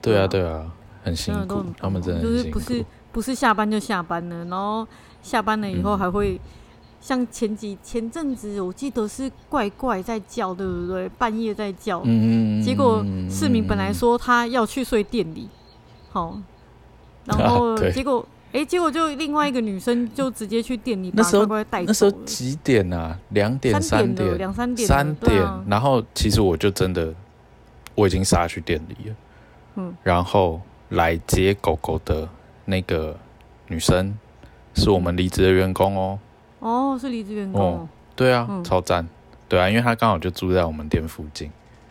[0.00, 0.64] 对啊对啊，
[1.02, 4.86] 很辛苦，他们真的就是不是不是下班就下班了，然后
[5.22, 6.40] 下班了以后还会
[7.00, 11.08] 像前几前阵子我记得是怪怪在叫，对不对？
[11.18, 15.48] 半夜在叫，嗯，结果市民本来说他要去睡店里。
[16.12, 16.38] 好，
[17.24, 21.86] 然后结果，哎、啊，结果就另外一个女生就直接去店里把乖乖带走。
[21.86, 23.18] 那时候几点啊？
[23.30, 25.42] 两点、三点、两三点、三点。
[25.66, 27.14] 然后其实我就真的，
[27.94, 29.16] 我已经杀去店里了。
[29.76, 29.96] 嗯。
[30.02, 32.28] 然后来接狗狗的
[32.66, 33.16] 那个
[33.68, 34.14] 女生，
[34.74, 36.18] 是我们离职的员工哦。
[36.58, 37.62] 哦，是离职员工。
[37.62, 39.08] 哦，对啊，嗯、超赞。
[39.48, 41.50] 对啊，因为他刚好就住在我们店附近。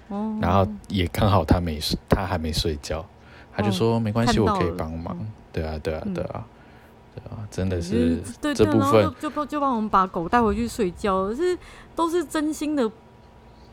[0.10, 0.38] 哦。
[0.40, 3.04] 然后也刚好他没睡，他还没睡觉。
[3.62, 5.16] 他就说没关系，我可以帮忙。
[5.54, 6.46] 对啊，对啊，对啊，
[7.14, 11.58] 对啊，真的是这部分就就就帮我们把狗带回去睡觉，是
[11.96, 12.88] 都是真心的，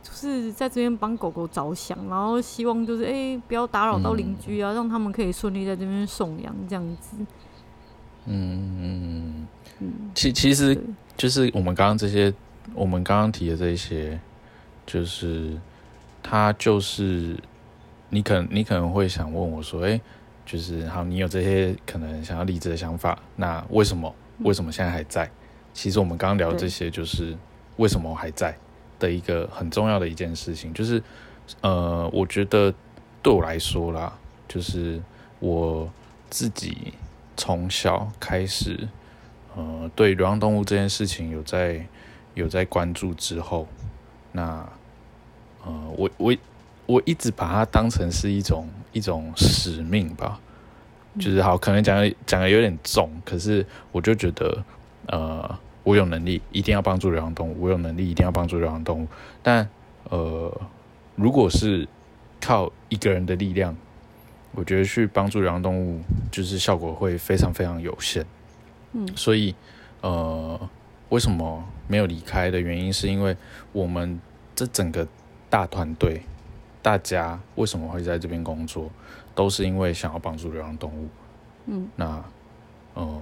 [0.03, 7.17] 就是在这边帮狗狗着想，然后希望就是哎不要打扰到邻居啊，让他们可以顺利在这边送养这样子。
[8.27, 9.47] 嗯嗯
[9.79, 10.77] 嗯，其其实
[11.17, 12.35] 就是我们刚刚这些，
[12.75, 14.19] 我们刚刚提的这些，
[14.85, 15.57] 就是
[16.23, 17.37] 他就是。
[18.11, 20.01] 你可能你可能会想问我说：“哎、欸，
[20.47, 25.31] 就是好，你有这些可能想要离职的想法，那为什么为什么现在还在？
[25.75, 27.37] 其实我们刚刚聊这些，就是
[27.77, 28.57] 为什么我还在
[28.99, 31.03] 的一个很重要的一件事情，就是
[31.61, 32.73] 呃，我觉得
[33.23, 34.17] 对我来说啦，
[34.49, 34.99] 就是
[35.39, 35.89] 我
[36.31, 36.95] 自己
[37.37, 38.89] 从小开始，
[39.55, 41.87] 呃，对流浪动物这件事情有在
[42.33, 43.69] 有在关注之后，
[44.33, 44.67] 那
[45.67, 46.35] 呃，我我。
[46.89, 50.41] 我一直把它当成是一种一种使命吧，
[51.21, 54.65] 就是好，可能讲的讲的有点重，可是我就觉得，
[55.07, 59.09] 呃，我有能力一定要帮助流浪动物，我有能力一定要帮助流浪动物，
[59.43, 59.69] 但
[60.05, 60.51] 呃，
[61.15, 61.87] 如果是
[62.41, 63.77] 靠一个人的力量，
[64.53, 68.25] 我觉得去帮助流浪动物，就是效果会非常非常有限。
[68.93, 69.55] 嗯，所以
[70.01, 70.59] 呃，
[71.11, 73.37] 为什么没有离开的原因，是因为
[73.73, 74.19] 我们
[74.55, 75.07] 这整个
[75.51, 76.23] 大团队。
[76.89, 78.91] 大家为什么会在这边工作，
[79.35, 81.07] 都是因为想要帮助流浪动物。
[81.67, 82.25] 嗯，那
[82.95, 83.21] 呃，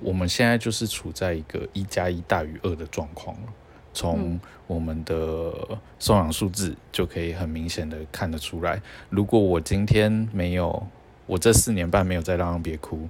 [0.00, 3.52] 我们现在就是处在一个一加一大于二的状况了。
[3.92, 4.38] 从
[4.68, 5.52] 我们的
[5.98, 8.80] 送养数字就可以很明显的看得出来。
[9.10, 10.86] 如果我今天没有，
[11.26, 13.08] 我这四年半没有在浪浪别哭，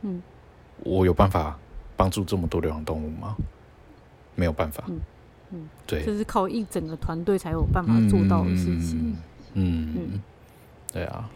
[0.00, 0.22] 嗯，
[0.84, 1.58] 我有办法
[1.98, 3.36] 帮助这么多流浪动物吗？
[4.34, 4.84] 没有办法。
[4.88, 4.98] 嗯
[5.52, 9.16] 嗯，对，就是靠一整个团队才有办法做到的事情。
[9.54, 10.20] 嗯嗯，
[10.92, 11.28] 对啊，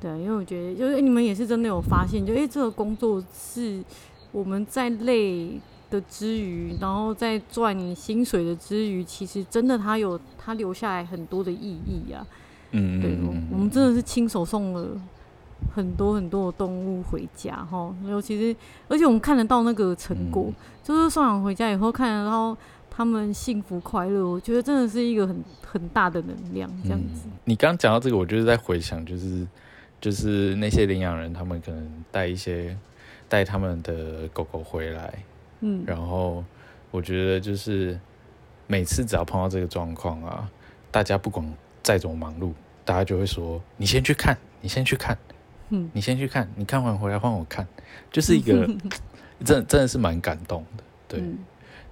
[0.00, 3.80] 对啊，因为我觉得，就是你们也是真的有发现，就哎，这个工作是
[4.32, 12.26] 我们在累的之余，然后在赚你薪水的之余，其实真的它有它留下来很多的意义啊。
[12.72, 13.16] 嗯，对，
[13.52, 15.00] 我们真的是亲手送了
[15.72, 18.56] 很多很多的动物回家哈，尤其是
[18.88, 22.56] 而且我们看得到那个成果，嗯、就是送养回家以后看得到。
[22.94, 27.22] 他们幸福快乐，我觉得真的是一个很很大的能量，这样子。
[27.24, 29.46] 嗯、你刚讲到这个，我就是在回想，就是
[29.98, 32.76] 就是那些领养人，他们可能带一些
[33.30, 35.24] 带他们的狗狗回来，
[35.60, 36.44] 嗯，然后
[36.90, 37.98] 我觉得就是
[38.66, 40.50] 每次只要碰到这个状况啊，
[40.90, 41.42] 大家不管
[41.82, 42.52] 再怎么忙碌，
[42.84, 45.16] 大家就会说：“你先去看，你先去看，
[45.70, 47.66] 嗯，你先去看，你看完回来换我看。”
[48.12, 48.66] 就是一个
[49.42, 51.20] 真真的是蛮感动的，对。
[51.20, 51.38] 嗯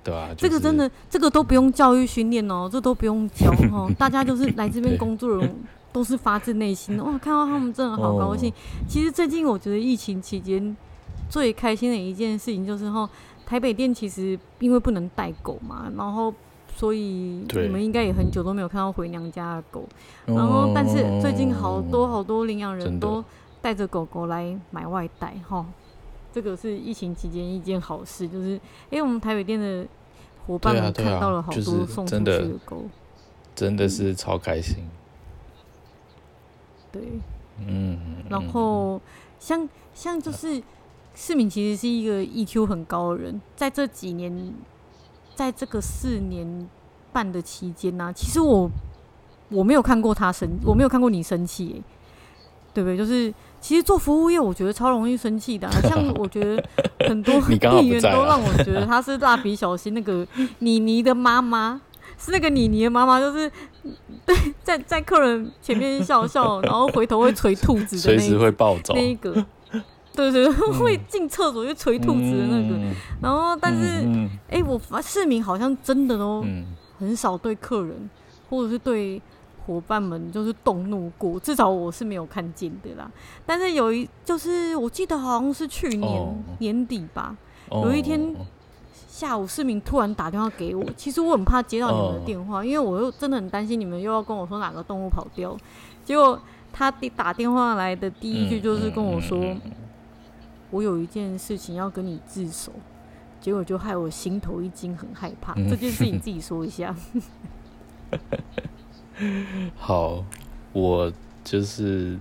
[0.02, 5.54] 对啊，就是、这个真的，这个都不用教育训练哦，这都不用教 哦，大家就是来这边工作的人
[5.92, 8.50] 都是发自内心的 哇，看到他们真的好高兴。
[8.50, 8.54] 哦、
[8.88, 10.76] 其实最近我觉得疫情期间
[11.28, 13.08] 最开心的一件事情就是哈，
[13.44, 16.32] 台北店其实因为不能带狗嘛，然后
[16.74, 19.86] 所以你们应该也很久都没有看到回娘家的狗，
[20.24, 23.22] 然后但是最近好多好多领养人都
[23.60, 25.66] 带着狗狗来买外带哈。
[26.32, 28.50] 这个是疫情期间一件好事，就是
[28.90, 29.86] 因为我们台北店的
[30.46, 32.84] 伙伴们看到了好多送出去的狗，
[33.54, 34.76] 真的是超开心。
[36.92, 37.02] 对，
[37.66, 39.00] 嗯，然后
[39.38, 40.62] 像像就是
[41.14, 44.54] 市民其实是一个 EQ 很高的人，在这几年，
[45.34, 46.68] 在这个四年
[47.12, 48.68] 半的期间呢、啊，其实我
[49.50, 51.82] 我没有看过他生，我没有看过你生气，
[52.72, 52.96] 对不对？
[52.96, 55.72] 就是其实做服务业，我觉得超容易生气的、啊。
[55.86, 56.62] 像我觉得
[57.06, 60.26] 很多 店员都让我觉得他是蜡笔小新那个
[60.60, 61.80] 妮妮的妈妈，
[62.18, 63.50] 是那个妮妮的妈妈，就是
[64.24, 69.32] 对在在客人前面笑笑，然后回头会捶兔子的那，随时会暴走那一个，
[70.14, 72.74] 对对，对，会进厕所就捶兔子的那个。
[72.76, 76.42] 嗯、然后但是哎、嗯欸，我发市民好像真的都
[76.98, 78.08] 很少对客人
[78.48, 79.20] 或者是对。
[79.66, 83.10] 伙伴们就是动怒过，至少我是没有看见的啦。
[83.46, 86.34] 但是有一，就是我记得好像是去年、oh.
[86.58, 87.36] 年底吧
[87.68, 87.84] ，oh.
[87.84, 88.34] 有一天
[89.08, 90.84] 下午，市民突然打电话给我。
[90.96, 92.64] 其实我很怕接到你们的电话，oh.
[92.64, 95.56] 因为我又真的很担心你们又要跟我说哪个动物跑掉。
[96.04, 96.40] 结果
[96.72, 99.60] 他打电话来的第一句就是跟我说：“mm -hmm.
[100.70, 102.72] 我有一件事情要跟你自首。”
[103.40, 105.54] 结果就害我心头一惊，很害怕。
[105.54, 106.94] 这件事你自己说一下。
[109.76, 110.24] 好，
[110.72, 111.12] 我
[111.44, 112.18] 就是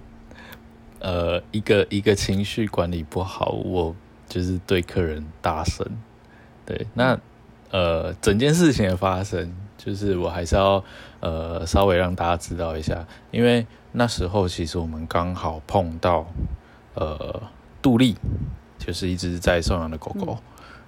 [0.99, 3.95] 呃一个一个情绪管理不好，我
[4.27, 5.85] 就是对客人大声。
[6.65, 7.17] 对，那
[7.71, 10.83] 呃整件事情的发生，就是我还是要
[11.19, 16.27] 呃稍微让大家知道一下，因为那时候其实我们刚好碰到
[16.95, 17.41] 呃
[17.81, 18.15] 杜丽，
[18.77, 20.43] 就是一只在送养的狗狗，嗯、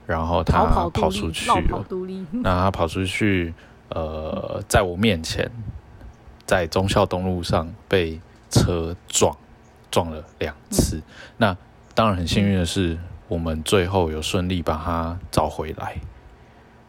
[0.05, 1.86] 然后它跑出去了，
[2.32, 3.53] 那它跑出去
[3.89, 5.49] 呃在我面前。
[6.52, 9.34] 在忠孝东路上被车撞，
[9.89, 10.97] 撞了两次。
[10.97, 11.04] 嗯。
[11.38, 11.58] 那
[11.95, 12.99] 当然很幸运的是，
[13.30, 15.95] 我们最后有顺利把他找回来。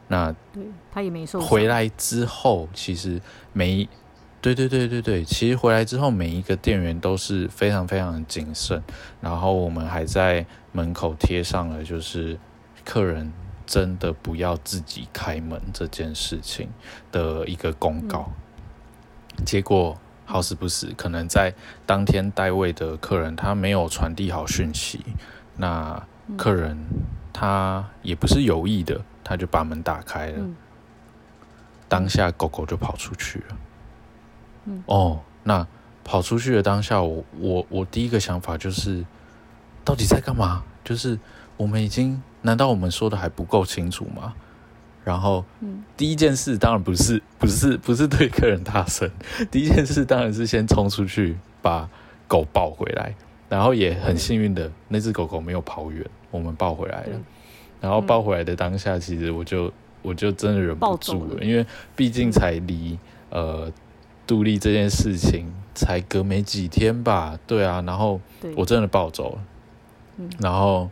[0.09, 1.41] 那对他也没受。
[1.41, 3.89] 回来之后，其实每
[4.41, 8.83] 对对对对对，其实回来之后每一个店员都是非常非常的谨慎。
[9.21, 12.37] 然后我们还在门口贴上了，就是
[12.85, 13.33] 客人
[13.65, 16.69] 真的不要自己开门这件事情
[17.13, 18.25] 的一个公告。
[18.29, 18.42] 嗯
[19.45, 21.55] 结果好死不死，可能在
[21.85, 25.05] 当天带位的客人他没有传递好讯息，
[25.57, 26.03] 那
[26.37, 26.79] 客人
[27.33, 30.45] 他也不是有意的，他就把门打开了，
[31.89, 33.57] 当下狗狗就跑出去了。
[34.87, 35.67] 哦，那
[36.05, 39.05] 跑出去的当下，我我我第一个想法就是，
[39.85, 40.63] 到底在干嘛？
[40.85, 41.19] 就是
[41.57, 44.35] 我们已经，难道我们说的还不够清楚吗？
[45.05, 45.45] 然后，
[45.97, 49.11] 第一件事当然不是不是不是对客人大声，
[49.51, 51.89] 第一件事当然是先冲出去把
[52.29, 53.15] 狗抱回来，
[53.49, 57.21] 然后也很幸运的那只狗狗没有跑远，我们抱回来了。
[57.81, 59.73] 然后抱回来的当下，其实我就
[60.03, 62.97] 我就真的忍不住了，因为毕竟才离
[63.31, 63.69] 呃
[64.25, 68.21] 杜丽这件事情才隔没几天吧，对啊，然后
[68.55, 70.89] 我真的抱走了，然后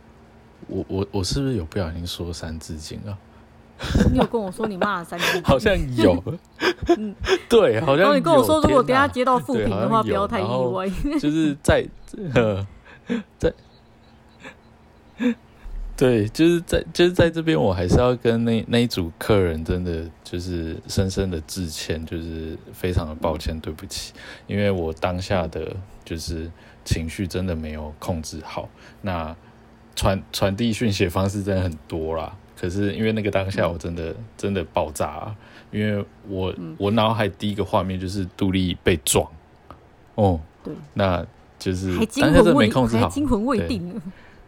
[0.67, 3.17] 我我我是不是有不小心说三字经啊？
[4.11, 6.23] 你有跟我说你骂了三句，好像有，
[6.97, 7.15] 嗯，
[7.49, 7.97] 对，好像。
[7.97, 10.87] 然后你跟我说，如果等下接到负评的话，不要太意外。
[11.19, 11.85] 就是在
[12.35, 12.65] 呃，
[13.39, 13.53] 在，
[15.97, 24.13] 对，就是在就是在这边，我还是要跟那那一组客人真的就是深深的致歉，就是非常的抱歉，对不起，
[24.47, 25.75] 因为我当下的
[26.05, 26.49] 就是
[26.85, 28.69] 情绪真的没有控制好，
[29.01, 29.35] 那
[29.95, 32.35] 传传递讯息方式真的很多啦。
[32.61, 35.35] 可是因为那个当下，我真的、嗯、真的爆炸啊！
[35.71, 39.27] 因为我、嗯、我脑海第一个画面就是杜丽被撞，
[40.13, 41.25] 哦，对，那
[41.57, 43.99] 就是当下真没控制好，惊魂未定。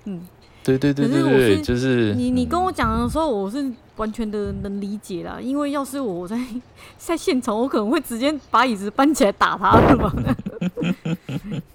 [0.06, 0.22] 嗯，
[0.64, 5.40] 对对对对对，就是你你跟我讲的时候，我是完全的能理解啦。
[5.42, 6.38] 因为要是我在
[7.00, 10.14] 在现场，我可能会直接把椅子搬起来打他的嘛。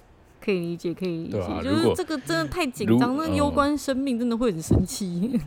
[0.49, 5.39] 可以理解，可以理解，啊、就是这个真的太紧张，那攸关生命，真的会很生气。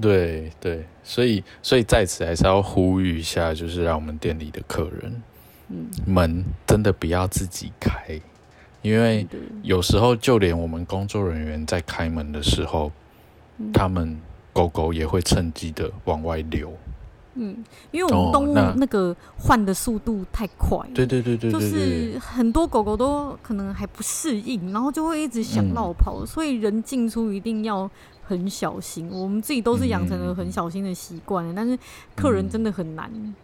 [0.00, 5.22] 对对，所以所以在此还是要呼吁一下，就是让我们店里的客人，
[5.68, 8.20] 嗯，门真的不要自己开，
[8.82, 9.24] 因为
[9.62, 12.90] 有时候就连我们工作人员在开门的时候，
[13.72, 14.18] 他们
[14.52, 16.76] 狗狗也会趁机的往外溜。
[17.40, 27.90] 嗯，因为我们动物那个换的速度太快，对对对对，就是很多狗狗都可能还不适应，然后就会一直想绕跑，所以人进出一定要。
[28.30, 31.76] 很小心，我们自己都是养成了很小心的习惯，嗯，但是
[32.14, 33.34] 客人真的很难，嗯，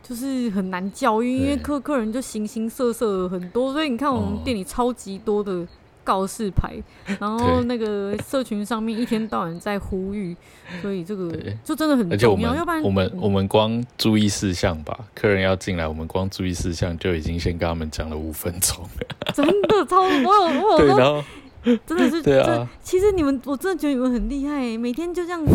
[0.00, 5.66] 就是很难教育，因为客客人就形形色色很多，所以你看我们店里超级多的
[6.08, 6.74] 告示牌，
[7.06, 10.34] 哦， 然后那个社群上面一天到晚在呼吁，
[10.80, 11.30] 所以这个
[11.62, 12.54] 就真的很重要。
[12.54, 21.24] 要不然我们我们光注意事项吧，客人要进来，我们光注意事项就已经先跟他们讲了五分钟了， 真的超我有我有说。
[21.84, 22.66] 真的是，对啊。
[22.82, 25.52] 其实你们，我真的觉得你们很厉害，每天就这样子，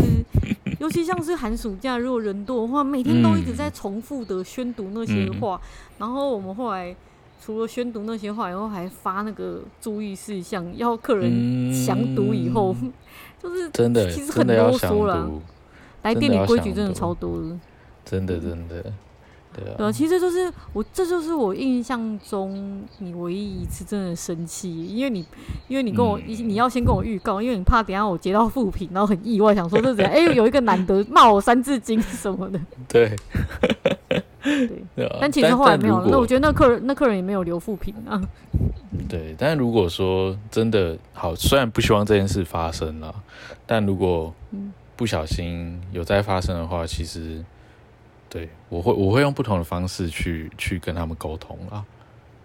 [0.79, 5.59] 尤其像是寒暑假，如果人多的话，每天都一直在重复的宣读那些话。
[5.63, 5.65] 嗯、
[5.99, 6.95] 然后我们后来
[7.43, 12.93] 除了宣读那些话然后，还发那个注意事项，要客人详读以后，嗯、
[13.43, 15.29] 就是真的，其实很啰嗦了。
[16.03, 17.59] 来店里规矩真的超多的，
[18.05, 18.81] 真的真的。
[19.53, 25.25] 对啊，对啊，其实就是我，这就是我印象中你唯一一次真的生气，因为你，
[25.67, 30.11] 因为你跟我，你、嗯、你要先跟我预告，因为你怕等下我接到负评，然后很意外，想说这怎样？
[30.11, 32.59] 哎、欸，有一个男的骂我三字经什么的。
[32.87, 33.15] 对，
[34.43, 38.21] 对，但其实后来没有，那我觉得那客人那客人也没有留负评啊。
[39.09, 43.13] 对，但如果说真的好，虽然不希望这件事发生了，
[43.65, 44.33] 但如果
[44.95, 47.43] 不小心有再发生的话，其实。
[48.29, 51.85] 对，我会我会用不同的方式去去跟他们沟通啊。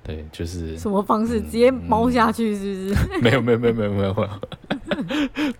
[0.04, 1.40] 对，就是什么方式？
[1.40, 3.20] 嗯、直接猫下去是不是？
[3.22, 4.28] 没有没有没有没有没有没有，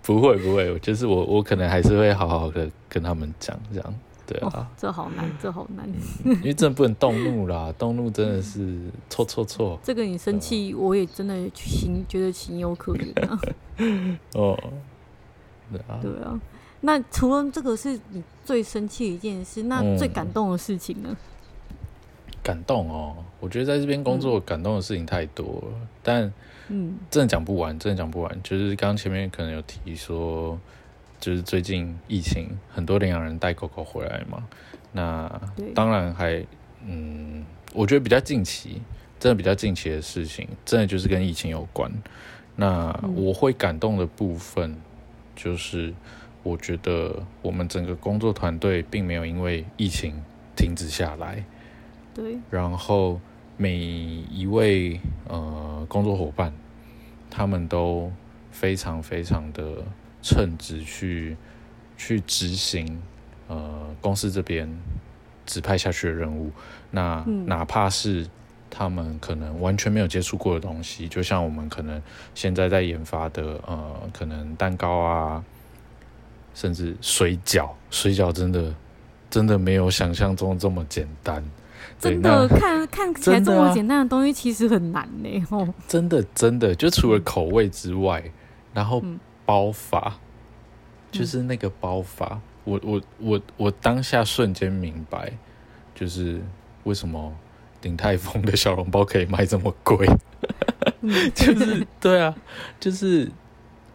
[0.02, 3.94] 不会 不会，就是我我可能还是会好好的跟他们讲这样。
[4.28, 5.88] 对啊，哦、这好难，这好难。
[6.24, 9.80] 因为真的不能动怒啦，动怒真的是错错错。
[9.82, 13.40] 这个你生气，我也真的情觉得情有可原啊。
[14.36, 14.58] 哦，
[15.72, 16.38] 对啊，对啊。
[16.82, 21.08] 那除了这个是你最生气的一件事，那最感动的事情呢？
[21.10, 21.16] 嗯、
[22.42, 26.32] 感动哦，我觉得在这边工作感动的事情太多了，嗯、但
[26.68, 28.40] 嗯，真的讲不完，真的讲不完。
[28.42, 30.58] 就是刚刚前面可能有提说，
[31.20, 34.46] 就是最近疫情，很多领养人带狗狗回来嘛。
[34.92, 35.40] 那
[35.74, 36.44] 当然还
[36.84, 37.44] 嗯，
[37.74, 38.82] 我觉得比较近期，
[39.18, 41.90] 真的比较近期的事情，真的就是跟疫情有关。
[42.56, 44.76] 那我会感动的部分
[45.34, 45.94] 就是。
[46.44, 50.14] 我觉得我们整个工作团队并没有因为疫情
[50.56, 51.44] 停止下来，
[52.14, 52.38] 对。
[52.48, 53.20] 然后
[53.56, 56.52] 每一位呃工作伙伴，
[57.28, 58.10] 他们都
[58.50, 59.84] 非常非常的
[60.22, 61.36] 称职去
[61.96, 63.00] 去执行
[63.46, 64.68] 呃公司这边
[65.46, 66.50] 指派下去的任务。
[66.90, 68.26] 那哪怕是
[68.70, 72.02] 他们可能完全没有接触过的东西，就像我们可能
[72.34, 75.44] 现在在研发的呃可能蛋糕啊。
[76.54, 78.74] 甚至水饺，水饺真的
[79.30, 81.40] 真的没有想象中这么简单。
[82.00, 85.46] 真的看看起来这么简单的东西，其实很难呢。
[85.50, 88.32] 哦，真的真的，就除了口味之外，嗯、
[88.74, 89.00] 然后
[89.48, 90.18] 包法，
[91.10, 95.32] 嗯、就是那个包法，我我我我当下瞬间明白，
[95.94, 96.42] 就是
[96.84, 97.32] 为什么
[97.80, 100.06] 鼎泰丰的小笼包可以卖这么贵。
[101.00, 102.36] 嗯、 就是对啊，
[102.78, 103.30] 就是。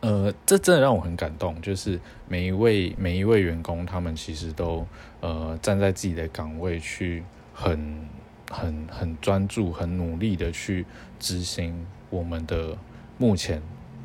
[0.06, 1.98] 呃，这真的让我很感动，就是
[2.28, 4.86] 每一位每一位员工，他们其实都
[5.22, 7.24] 呃站在自己的岗位去
[7.54, 8.06] 很
[8.52, 10.86] 很很专注、很努力的去
[11.22, 12.78] 执行我们的
[13.18, 13.62] 目前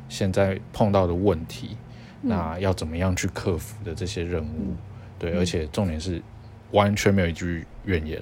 [0.09, 1.77] 现在碰到的问题，
[2.23, 4.77] 嗯、那要怎么样去克服的这些任务，嗯、
[5.17, 6.21] 对，而且重点是
[6.71, 8.21] 完全没有一句怨言。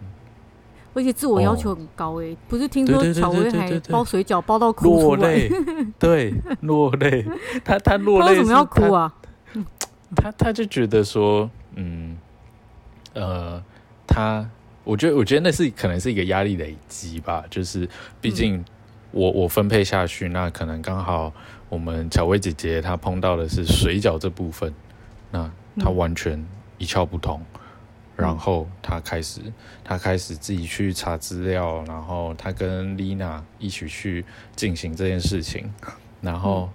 [0.94, 5.48] 而且自我要求很高诶，不是听说巧薇还包水饺包到哭落泪，
[6.00, 7.24] 对，落泪，
[7.64, 9.14] 他他落泪，为什么要哭啊？
[10.16, 12.18] 他他就觉得说，嗯，
[13.14, 13.64] 呃，
[14.08, 14.50] 他，
[14.84, 17.88] 我觉得我觉得那是可能是一个压力累积吧，就是
[18.20, 18.66] 毕竟
[19.12, 21.32] 我我分配下去，那可能刚好
[21.70, 24.74] 我们巧薇姐姐她碰到的是水饺这部分，
[25.32, 26.44] 那她完全
[26.78, 27.42] 一窍不通。
[28.16, 29.42] 然后她开始，
[29.84, 35.72] 她开始自己去查资料，然后她跟丽娜一起去进行这件事情，
[36.20, 36.68] 然后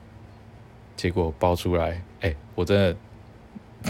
[0.96, 2.96] 结果爆出来，哎，我真的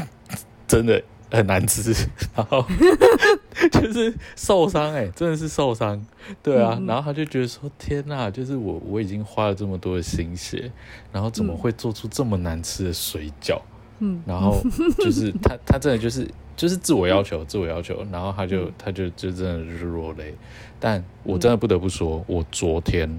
[0.66, 1.92] 真的很难吃，
[2.34, 2.64] 然后
[3.72, 6.04] 就是受伤，哎，真的是受伤，
[6.42, 10.70] 对啊，然后他就觉得说，天哪，就是我我已经花了这么多的心血，
[11.12, 13.60] 然后怎么会做出这么难吃的水饺？
[14.00, 14.60] 嗯，然后
[14.98, 16.28] 就是 他他真的就是。
[16.54, 20.34] 就是自我要求，自我要求，然后他就他就就真的就是落泪，
[20.78, 23.10] 但我真的不得不说，我昨天，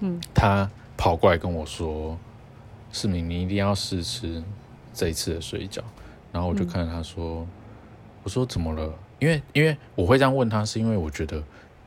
[0.00, 2.16] 嗯，他跑过来跟我说，
[2.92, 4.42] 市民，你一定要试吃
[4.92, 5.80] 这一次的水饺，
[6.30, 7.46] 然后我就看着他说，
[8.22, 8.92] 我说怎么了？
[9.20, 11.40] 因为因为我会这样问他，是因为我觉得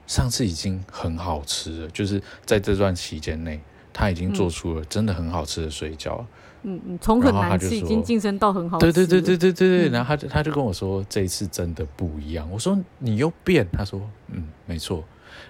[0.08, 3.60] 上次已经很好吃了，就是在这段期间内，
[3.92, 6.24] 他已经做出了真的很好吃的水饺。
[6.66, 8.86] 嗯嗯，从很难吃已经晋升到很好吃。
[8.86, 12.50] 对对对对对对对，嗯、然后他就他就跟我说，这一次真的不一样。
[12.50, 15.04] 我说你又变，他说嗯没错，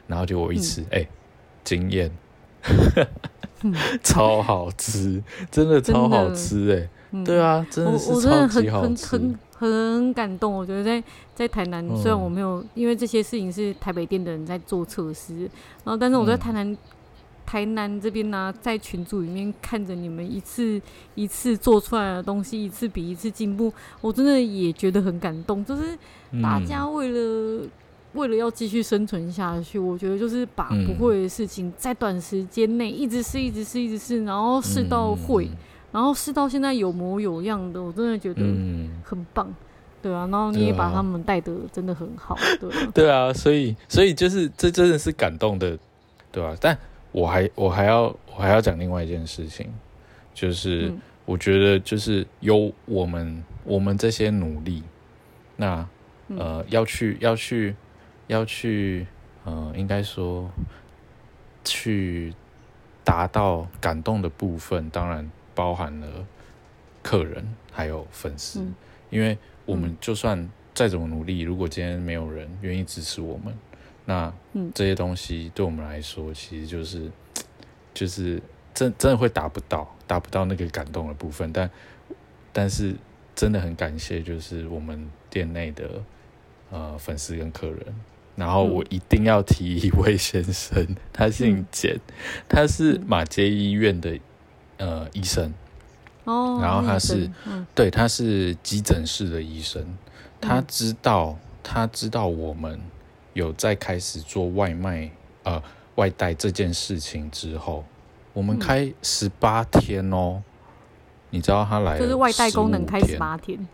[0.08, 1.08] 然后就我一吃，哎、嗯，
[1.64, 2.12] 惊艳，
[3.62, 5.22] 嗯、超好吃，
[5.52, 9.40] 真的超好吃哎，嗯、对啊，真的是超级好吃，很很很
[10.14, 10.54] 感动。
[10.54, 11.04] 我觉得在
[11.36, 15.42] 在台南，虽然我没有，因为这些事情是台北店的人在做测试，
[15.84, 16.72] 然后但是我在台南。
[16.72, 16.78] 嗯
[17.46, 20.82] 台南这边呢、啊，在群组里面看着你们一次
[21.14, 25.64] 一次做出来的东西，一次比一次进步，我真的也觉得很感动。
[25.64, 25.96] 就是
[26.42, 27.68] 大家为了
[28.14, 35.58] 为了要继续生存下去，我觉得就是把不会的事情在短时间内一直试，一直试，一直试，然后试到会，嗯、
[35.94, 38.42] 然后试到现在有模有样的，我真的觉得
[39.06, 39.56] 很棒，嗯、
[40.02, 45.80] 对啊，然后你也把他们带的真的很好， 对啊，对啊，所以所以就是这真的是感动的，
[46.32, 46.58] 对吧、啊？
[46.60, 46.78] 但
[47.14, 48.04] 我还我还要
[48.36, 49.72] 我还要讲另外一件事情，
[50.34, 54.84] 就是我觉得就是有我们我们这些努力，
[55.56, 55.88] 那
[56.36, 57.74] 呃要去要去。
[58.28, 59.06] 要去，
[59.46, 60.50] 嗯、呃，应该说
[61.66, 62.34] 去
[63.04, 66.26] 达到感动的部分，当然包含了
[67.02, 68.76] 客人还有粉丝，嗯、
[69.10, 73.54] 因为我们就算再怎么努力，如果今天没有人愿意支持我们，
[74.06, 74.34] 那
[74.74, 77.12] 这些东西对我们来说，其实就是
[77.94, 78.42] 就是
[78.74, 81.52] 真真的会达不到，达不到那个感动的部分。
[81.54, 81.70] 但
[82.52, 82.96] 但是
[83.36, 86.04] 真的很感谢，就是我们店内的
[86.70, 87.80] 呃粉丝跟客人。
[88.36, 92.00] 然后我一定要提一位先生，嗯、他姓简，
[92.50, 94.20] 他是马街医院的
[94.78, 95.54] 呃医生。
[96.26, 99.86] 哦，然后他是、嗯、对，他是急诊室的医生，
[100.40, 102.80] 他知道他知道我们
[103.34, 105.10] 有在开始做外卖
[105.44, 105.62] 呃
[105.96, 107.84] 外带这件事情之后，
[108.32, 110.44] 我们开十八天哦，嗯、
[111.32, 113.68] 你知道他来了就是外带功能开十八天，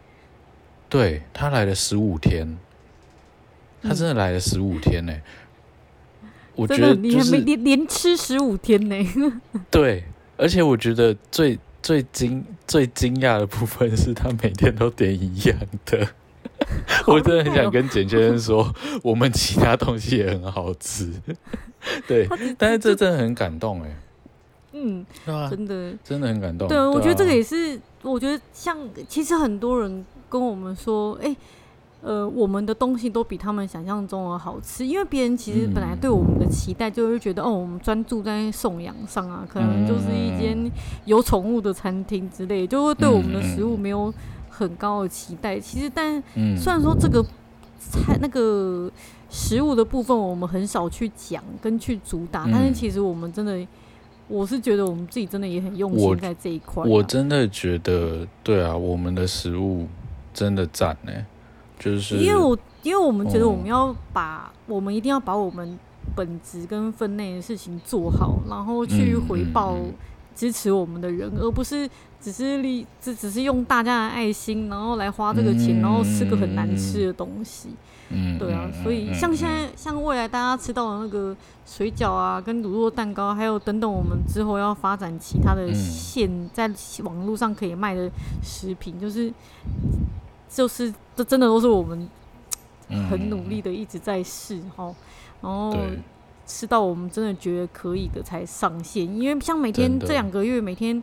[0.89, 2.57] 对，他来了十五天。
[3.81, 5.13] 他真的来了十五天呢、
[6.53, 9.31] 我觉得你还没连连吃十五天呢、欸。
[9.71, 10.03] 对，
[10.39, 16.07] 而且我觉得最最惊最惊讶的部分是他每天都点一样的。
[17.05, 18.73] 我真的很想跟简先生说，
[19.03, 21.11] 我们其他东西也很好吃。
[22.07, 22.27] 对，
[22.57, 23.95] 但是这真的很感动哎、欸。
[24.71, 26.67] 嗯，啊、真的真的很感动。
[26.67, 28.77] 对，我觉得这个也是，我觉得像
[29.07, 31.37] 其实很多人跟我们说，哎、欸。
[32.01, 40.71] 呃，我们的东西都比他们想象中的好吃，因为别人其实本来对我们的期待就是觉得，嗯、哦，我们专注在送养上啊，可能就是一间
[41.03, 44.13] 有宠物的餐厅之类，就会对我们的食物没有
[44.49, 45.59] 很高的期待。
[45.59, 46.23] 其实，但
[46.55, 47.21] 虽然说这个
[47.79, 48.89] 菜那个
[49.29, 53.59] 食物的部分我们很少去讲跟去主打，嗯、但是其实我们真的，
[54.29, 56.87] 我是觉得我们自己真的也很用心在这一块、啊。
[56.87, 59.85] 我真的觉得，对啊，我们的食物
[60.33, 61.11] 真的赞呢。
[61.79, 65.79] 就是因为我，因为我们觉得我们要把，嗯、我们一定要把我们
[66.13, 69.77] 本职跟分内的事情做好，然后去回报
[70.35, 77.69] 支持我们的人，而不是只是利，只只是用大家的爱心，然后来花这个钱，嗯、然后吃个很难吃的东西。
[78.09, 81.33] 嗯，对啊，所以像现在，像未来大家吃到的那个
[81.65, 86.69] 水饺啊，跟卤肉蛋糕，还有等等，我们之后要发展其他的线，在
[87.03, 88.11] 网络上可以卖的
[88.43, 89.31] 食品，就是。
[90.49, 92.09] 就是这真的都是我们
[93.09, 94.95] 很努力的一直在试哈，嗯、
[95.41, 95.77] 然后
[96.45, 99.03] 吃到我们真的觉得可以的才上线。
[99.03, 101.01] 因为像每天这两个月，每天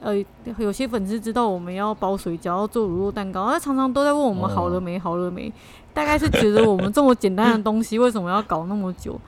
[0.00, 0.14] 呃
[0.56, 5.52] 有些粉丝知道我们要包水饺，要做乳酪蛋糕，他常常都在问我们好了没，好了没？
[5.92, 9.20] 大概是觉得我们这么简单的东西为什么要搞那么久？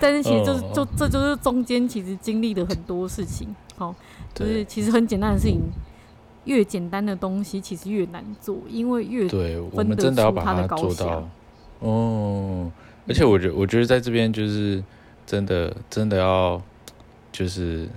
[0.00, 3.94] 但是其实就是就这就是中间其实经历了很多事情，好，
[4.34, 5.60] 就是其实很简单的事情。
[6.44, 11.28] 越简单的东西其实越难做，因为越对我们真的要把它做到
[11.80, 12.70] 哦。
[13.06, 14.82] 而且我觉得，我觉得在这边就是
[15.26, 16.60] 真的，真的要
[17.30, 17.88] 就是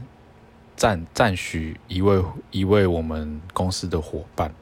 [0.75, 4.53] 赞赞许一位一位我们公司的伙伴。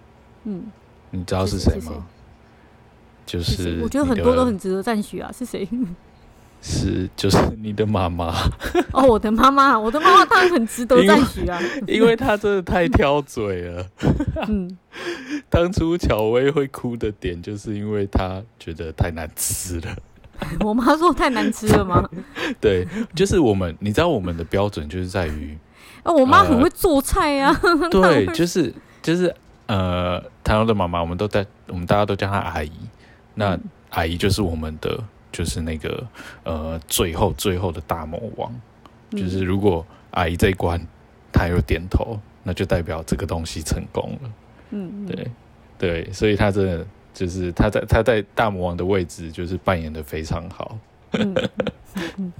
[0.43, 0.63] 嗯，
[1.11, 2.05] 你知道是谁吗？
[3.25, 5.65] 就是我觉得很多都很值得赞许啊，是谁？
[6.65, 8.33] 是，就是你的妈妈
[8.93, 13.85] 哦，我的妈妈，我的妈妈当然很值得赞许啊， 因为她真的太挑嘴了。
[14.47, 14.77] 嗯，
[15.49, 19.89] 当初乔薇会哭的点，就是因为她觉得太难吃了。
[20.61, 22.09] 我妈说太难吃了吗？
[22.61, 25.57] 对，就是我们，你知道我们的标准就是在于，
[26.03, 27.89] 哦，我妈很会做菜呀、啊呃。
[27.89, 29.35] 对，就是就是
[29.67, 32.71] 呃，台湾的妈妈，我们都在，我们大家都叫她阿姨，
[33.35, 33.59] 那
[33.89, 34.97] 阿姨就是我们的。
[35.33, 36.07] 就是那个
[36.43, 38.53] 呃，最后最后的大魔王，
[39.11, 40.79] 嗯、就是如果阿姨这一关
[41.31, 44.31] 她有点头，那就代表这个东西成功了。
[44.69, 45.31] 嗯，嗯，对
[45.79, 50.77] 对，所以他真的就是他在他在大魔王的位置，就是扮演的非常好。
[51.13, 51.33] 嗯，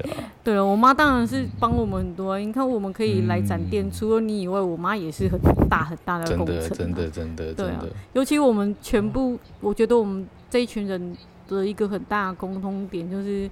[0.44, 2.40] 对了，我妈当然是帮我们很多。
[2.40, 6.70] 嗯、你看，我们可以来展店，嗯、除了你以外，我妈也是很大很大的工程、啊。
[6.70, 7.78] 真的，真的，真的，对啊。
[7.82, 11.18] 真的尤其我们全部，我觉得我们这一群人。
[11.48, 13.50] 的一个很大的共通点就是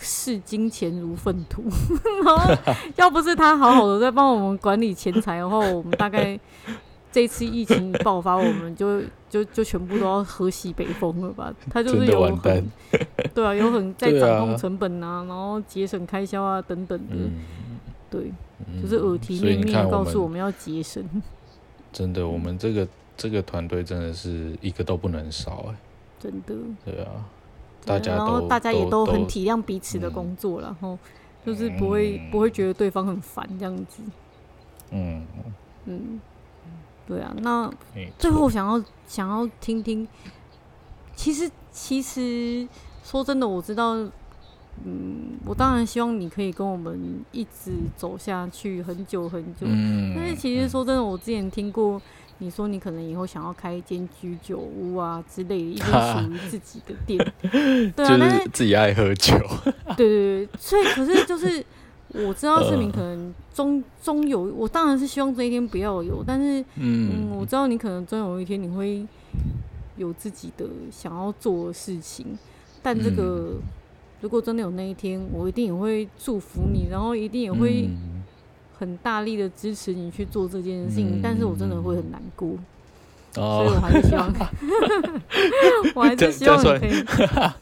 [0.00, 1.64] 视金钱如粪土，
[2.24, 2.54] 然后
[2.96, 6.38] 要不是他好好的在帮我们管理钱财的话，我们大概
[7.10, 11.52] 这次疫情爆发，我们就就就全部都要喝西北风了吧？
[11.70, 12.64] 他就是有很对
[13.34, 17.32] 对啊，有很在掌控成本啊，啊然后节省开销啊等等的，嗯、
[18.10, 18.32] 对，
[18.80, 21.02] 就是耳提面命告诉我们要节省。
[21.90, 22.86] 真的，我们这个
[23.16, 25.76] 这个团队真的是一个都不能少哎、欸，
[26.18, 26.54] 真的。
[26.84, 27.24] 对啊，
[27.84, 30.98] 大家都，然后大家也都很体谅彼此的工作，然后
[31.44, 34.02] 就是不会、嗯、不会觉得对方很烦这样子。
[34.90, 35.22] 嗯
[35.86, 36.20] 嗯，
[37.06, 37.70] 对啊，那
[38.18, 40.06] 最后想要想要听听，
[41.14, 42.66] 其实其实
[43.04, 43.94] 说真的，我知道，
[44.84, 49.66] 嗯，我当然希望你可以跟我们一直走下去很久很久。
[49.66, 52.00] 嗯，但是其实说真的，我之前听过
[52.38, 57.18] 你说你可能以后想要开一间居酒屋啊之类的，一间属于自己的店。
[57.94, 59.34] 对啊，但是自己爱喝酒。
[59.96, 61.64] 对对对，所以可是就是。
[62.14, 69.06] 我知道市民可能终终有，我当然是希望这一天不要有，但是嗯，嗯，我知道你可能终有一天你会
[69.98, 72.26] 有自己的想要做的事情，
[72.82, 73.62] 但这个、嗯、
[74.22, 77.86] 如果真的有那一天，我一定也会祝福你，然后一定也会
[78.78, 82.50] 很大力的支持你去做这件事情，嗯、但是我真的会很难过，
[83.36, 84.32] 哦、所以我还是希望，
[85.94, 87.04] 我还是希望你可以。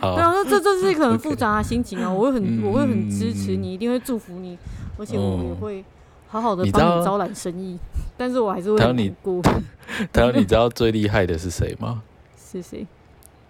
[0.00, 4.58] 好对啊，那这这是一个很复杂的心情啊.我会很，嗯、我会很支持你，一定会祝福你，
[4.98, 5.84] 而且我也会
[6.28, 7.78] 好好的帮你招揽生意。
[8.16, 9.40] 但是我还是会难过。
[10.12, 12.02] 他说：“你知道最厉害的是谁吗？”
[12.36, 12.86] 是谁？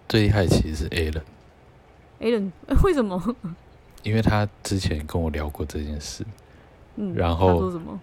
[0.07, 1.21] 最厉害其实是 Alan。
[2.21, 2.51] Alan
[2.83, 3.35] 为什么？
[4.03, 6.23] 因为他之前跟我聊过这件事。
[6.95, 7.13] 嗯。
[7.15, 7.99] 然后他说什么？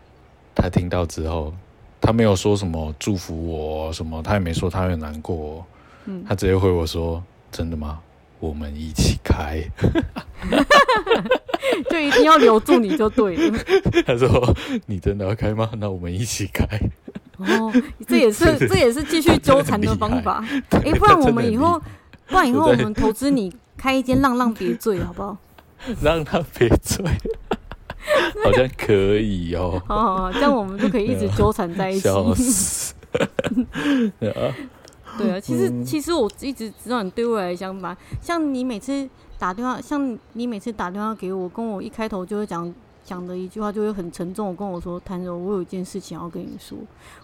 [0.54, 1.52] 他听到之后，
[2.00, 5.64] 他没有说什么祝福我什么，他也没说他会难过。
[6.06, 6.24] 嗯。
[6.28, 7.22] 他直接回我说。
[7.52, 7.98] 真的吗？
[8.38, 9.60] 我们一起开，
[11.90, 13.58] 就一定要留住你就对了。
[14.06, 14.54] 他说
[14.86, 15.68] ：“你真的要开吗？
[15.78, 16.64] 那我们一起开。”
[17.38, 17.72] 哦，
[18.06, 20.44] 这也是 这也是继续纠缠的方法。
[20.70, 21.82] 哎、欸，不然我们以后，
[22.28, 25.36] 不然以后我们投资你开一间浪浪别醉，好不好？
[26.02, 27.04] 浪浪别醉，
[28.44, 29.80] 好像可以哦。
[29.86, 32.00] 好好好，这样我们就可以一直纠缠在一起。
[32.00, 32.94] 笑死
[35.18, 37.96] 对啊，其实其实我一直知道你对未来的想法。
[38.22, 39.08] 像你每次
[39.38, 44.48] 打电话，像你每次打电话给我，跟我一开头就会讲讲的一句话，就会很沉重。
[44.48, 46.78] 我跟我说：“谭柔，我有一件事情要跟你说。”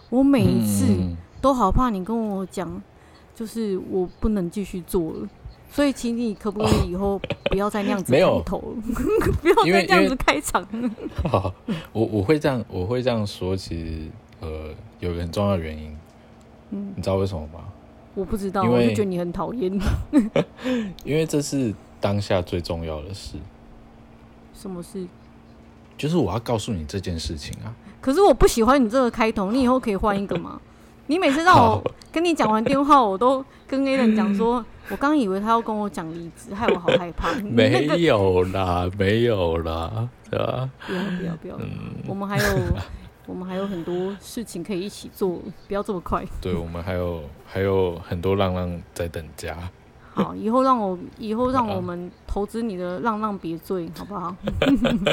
[0.09, 0.85] 我每一次
[1.41, 2.81] 都好怕你跟我讲，
[3.33, 5.27] 就是我不能继续做了。
[5.69, 7.19] 所以，请你可不可以以后
[7.51, 8.75] 不要再那样子开头，
[9.41, 10.65] 不要再这样子开场。
[11.29, 11.53] 好，
[11.91, 13.55] 我我会这样，我会这样说。
[13.55, 14.07] 其实，
[14.39, 15.95] 呃，有个很重要的原因，
[16.71, 17.65] 嗯，你知道为什么吗？
[18.15, 19.71] 我不知道，因为我就觉得你很讨厌。
[21.03, 23.37] 因为这是当下最重要的事。
[24.53, 25.05] 什么事？
[25.97, 27.73] 就是我要告诉你这件事情啊。
[28.01, 30.59] 可是我不喜欢你这个开头，你以后可以换一个吗？
[31.07, 37.33] 你每次让我跟你讲完电话，我都跟 A 人讲说，我刚以为他要跟我讲离职，害我好害怕。
[37.43, 40.69] 没有啦，没有啦，对吧？
[40.85, 42.43] 不要不要不要，嗯、我们还有。
[43.27, 46.23] 我们还有很多事情可以一起做，不要这么快。
[46.41, 49.69] 对，我们还有还有很多浪浪在等家。
[50.17, 54.35] 好， 以后让我以后让我们投资你的浪浪别醉，好不好？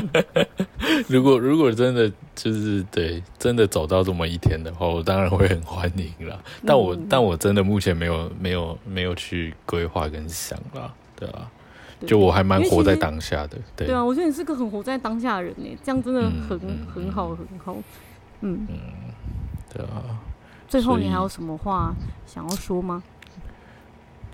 [1.08, 6.38] 如果如果真的就是对真的走到这么一天的话，我当然会很欢迎啦。
[6.66, 11.50] 但我、嗯、但我真的目前没有没有没有去规划跟想了，对吧？
[12.06, 17.76] 就我还蛮活在当下的，对对啊，我觉得你是个很活在当下的人呢，这样真的很、嗯、很好很好。
[18.40, 18.78] 嗯嗯，
[19.72, 20.20] 对啊。
[20.68, 21.94] 最后你还有什么话
[22.26, 23.02] 想要说吗？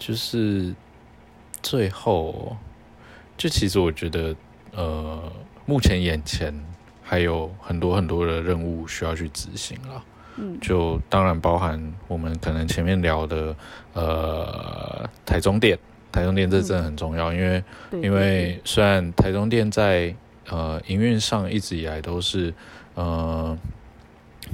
[0.00, 0.74] 就是
[1.62, 2.56] 最后，
[3.36, 4.34] 就其实我觉得，
[4.72, 5.30] 呃，
[5.66, 6.52] 目前眼前
[7.04, 10.02] 还有很多很多的任务需要去执行了。
[10.36, 13.54] 嗯，就当然包含我们可能前面聊的，
[13.92, 15.78] 呃，台中店，
[16.10, 17.64] 台中店这真的很重要，嗯、因为
[18.02, 20.12] 因为虽然台中店在
[20.48, 22.52] 呃营运上一直以来都是
[22.94, 23.56] 呃。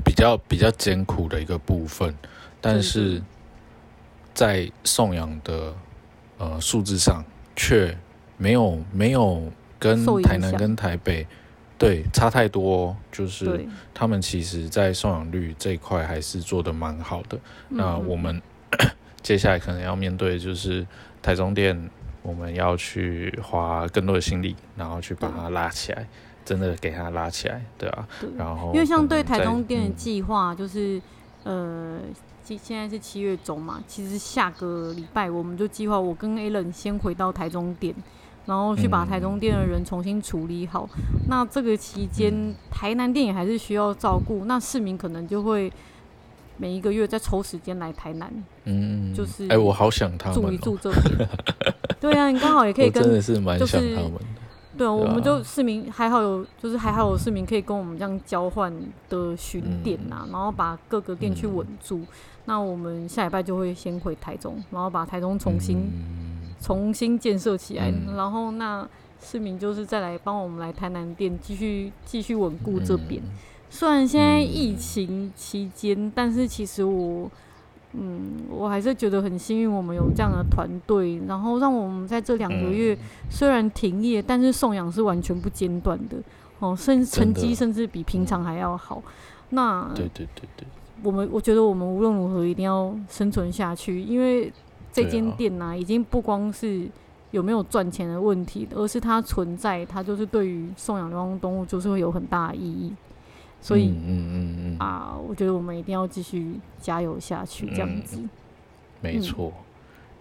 [0.05, 2.15] 比较比较艰苦的一个部分，
[2.61, 3.23] 但是
[4.37, 5.75] 在送养的
[6.39, 7.25] 呃数字上
[7.57, 7.99] 却
[8.37, 9.43] 没有没有
[9.81, 11.27] 跟台南跟台北
[11.77, 17.37] 对差太多，就是他们其实在送养率这一块还是做的蛮好的。
[17.69, 18.41] 那我们
[19.23, 20.87] 接下来可能要面对就是
[21.21, 21.91] 台中店，
[22.23, 26.07] 我们要去花更多的心力，然后去把它拉起来。
[26.45, 30.97] 真的给它拉起来，对啊，对，然后因为像对台中店的计划，就是、
[31.43, 32.01] 嗯、呃，
[32.47, 37.93] 现现在是七月中嘛，其实下个礼拜我们就计划我跟 Alan 先回到台中店，
[38.45, 40.89] 然后去把台中店的人重新处理好。
[40.97, 45.73] 嗯、那这个期间，嗯、台南店也还是需要照顾，那市民可能就会
[46.57, 48.33] 每一个月再抽时间来台南，
[48.65, 51.29] 嗯，就是哎，我好想他们、哦、住一住这边。
[51.99, 54.21] 对啊，你刚好也可以 跟，真的是蛮想他们的。
[54.79, 58.73] 对啊，我们就市民还好有，就是还好有市民可以跟我们这样交换
[59.09, 62.07] 的巡点呐、啊嗯，然后把各个店去稳住、嗯。
[62.47, 68.89] 那我们下礼拜就会先回台中，然后把台中重新、嗯、重新建设起来、嗯，然后那
[69.21, 73.31] 市民就是再来帮我们来台南店继续继续稳固这边、嗯。
[73.69, 77.31] 虽然现在疫情期间、嗯，但是其实我。
[77.99, 82.99] 嗯，我还是觉得很幸运，我们有这样的团队，然后让我们在这两个月
[83.31, 86.19] 虽然停业，但是送养是完全不间断的
[86.59, 89.03] 哦，甚至成绩甚至比平常还要好。
[89.51, 90.67] 那对对对对，
[91.07, 94.53] 我们我觉得我们无论如何一定要生存下去，因为
[94.93, 96.89] 这间店呢、啊，已经不光是
[97.31, 102.93] 有没有赚钱的问题，而是它存在，它就是对于送养流浪动物就是会有很大的意义。
[103.61, 108.19] 所以，嗯嗯嗯嗯啊，我觉得我们一定要继续加油下去，这样子。
[108.21, 108.31] 嗯、
[109.01, 109.53] 没错、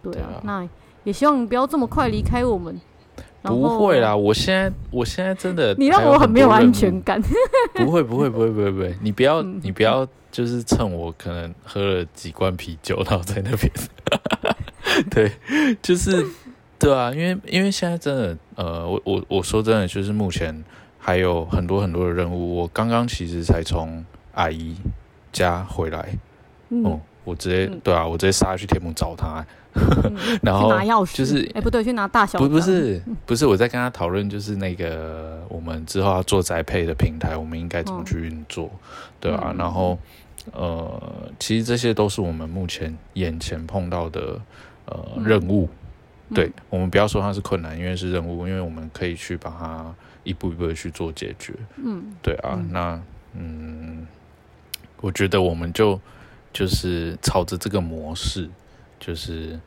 [0.03, 0.39] 嗯，对啊。
[0.43, 0.69] 那
[1.03, 2.79] 也希望你不要这么快离开我们。
[3.47, 7.21] 不会啦，我现在，我现在真的， 你让我很没有安全感。
[7.75, 8.95] 不会，不会，不会，不会，不会。
[9.01, 13.71] 你不要，你不要，就是趁我可能喝了几罐啤酒，然后在那边。
[15.11, 15.31] 对，
[15.81, 16.25] 就是
[16.79, 20.63] 对啊，因为因为现在真的，呃，我我我说真的，就是目前。
[20.97, 24.75] 还有很多很多的任务，我刚刚其实才从阿姨
[25.31, 26.17] 家回来，
[26.69, 29.45] 嗯，哦、我直接、嗯、对啊，我直接杀去天母找她，嗯、
[30.41, 38.79] 然后就是哎、欸、不对，去拿大小不不是不是我在跟他讨论，就是那个我们之后要做宅配的平台，我们应该怎么去运作、嗯，
[39.19, 39.99] 对啊，然后
[40.53, 41.01] 呃，
[41.39, 44.39] 其实这些都是我们目前眼前碰到的
[44.85, 45.69] 呃、嗯、任务，
[46.33, 49.93] 对、嗯、我们不要说它是困难，因为是任务，因为我们可以去把它。
[50.25, 52.69] 一步一步的去做解决，嗯，对啊，嗯。
[52.71, 53.01] 那
[53.33, 54.07] 嗯，
[54.99, 56.01] 我觉得我们就
[56.51, 58.49] 就是朝着这个模式，
[59.05, 59.59] 就是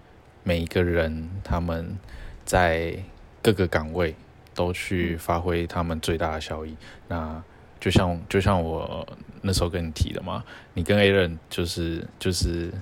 [0.43, 1.97] 每一个人他们
[2.45, 2.99] 在
[3.41, 4.17] 各个岗位
[4.55, 6.77] 都去发挥他们最大的效益。
[7.07, 7.41] 那
[7.79, 9.07] 就像就像我
[9.43, 10.43] 那时候跟你提的嘛，
[10.75, 12.73] 你跟 Aaron 就是就是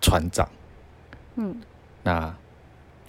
[0.00, 0.48] 船长，
[1.36, 1.60] 嗯，
[2.02, 2.34] 那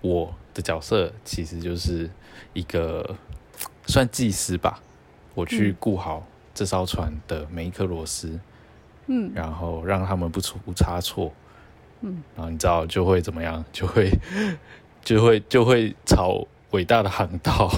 [0.01, 2.09] 我的角色其实就是
[2.53, 3.15] 一个。
[3.87, 4.79] 算技师吧，
[5.33, 8.39] 我去顾好这艘船的每一颗螺丝，
[9.07, 11.33] 嗯，然后让他们不出差错，
[12.01, 14.11] 嗯，然后你知道就会怎么样， 就会
[15.03, 17.69] 就会就会朝伟大的航道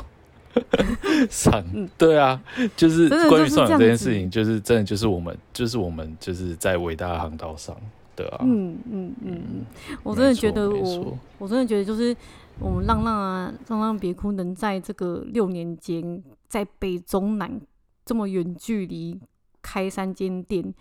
[1.29, 2.41] 上，嗯，对啊，
[2.75, 7.75] 就是关于送养这件事情，就是真的就是我们就是我们就是在伟大的航道上，
[8.15, 9.65] 对啊，嗯嗯嗯嗯，
[10.03, 12.15] 我真的觉得我我真的觉得就是。
[12.59, 17.59] 我们浪浪啊，浪浪别哭，能在这个六年间，在北中南
[18.05, 19.19] 这么远距离
[19.59, 20.71] 开三间店，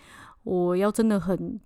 [0.43, 1.59] 我要真的很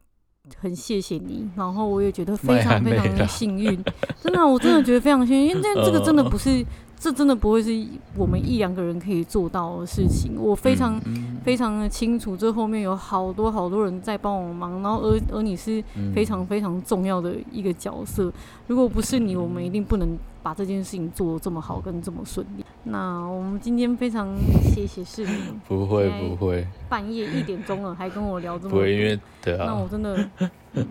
[0.58, 3.82] 很谢谢你，然后我也觉得非 常非常的幸运，
[4.20, 6.64] 真的，我真的觉得非常幸运，因为这 这个真的不是。
[6.98, 7.70] 这真的不会是
[8.16, 10.32] 我们一两个人可以做到的事情。
[10.38, 15.84] 我非常、嗯、非常的清楚，这后面有好多好多人在帮我忙，然后而而你是
[16.14, 18.32] 非常非常重要的一个角色。
[18.66, 20.08] 如果不是你，我们一定不能
[20.46, 22.64] 把这件事情做得这么好跟这么顺利。
[22.84, 24.32] 那我们今天非常
[24.72, 30.30] 谢谢市民，不会不会，半夜一点钟了还跟我聊这么多，因为对啊，那我真的、
[30.74, 30.86] 嗯、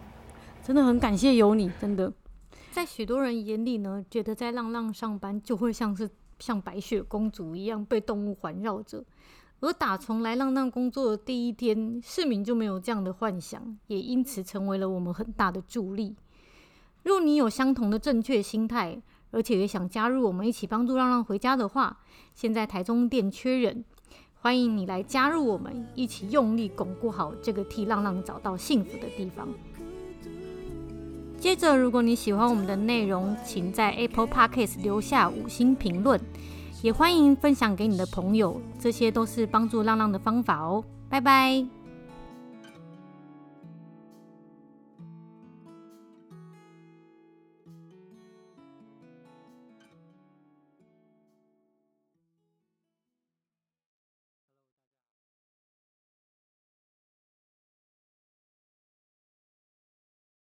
[0.62, 2.12] 真的很感谢有你，真的。
[2.74, 9.06] 在许多人眼里呢，觉得在浪浪上班就会像是像白雪公主一样被动物环绕着，
[9.62, 16.14] 而打从来浪浪工作的第一天，市民就没有这样的幻想，也因此成为了我们很大的助力。
[17.04, 19.02] 若你有相同的正确心态，
[19.36, 21.98] 而且也想加入我们一起帮助浪浪回家的话，
[22.34, 23.84] 现在台中店缺人，
[24.40, 29.50] 欢迎你来加入我们，一起用力巩固好这个替浪浪找到幸福的地方。
[31.38, 36.18] 接着，如果你喜欢我们的内容，请在 Apple Podcast 留下五星评论，
[36.82, 40.82] 也欢迎分享给你的朋友，这些都是帮助浪浪的方法哦。
[41.10, 41.85] 拜拜。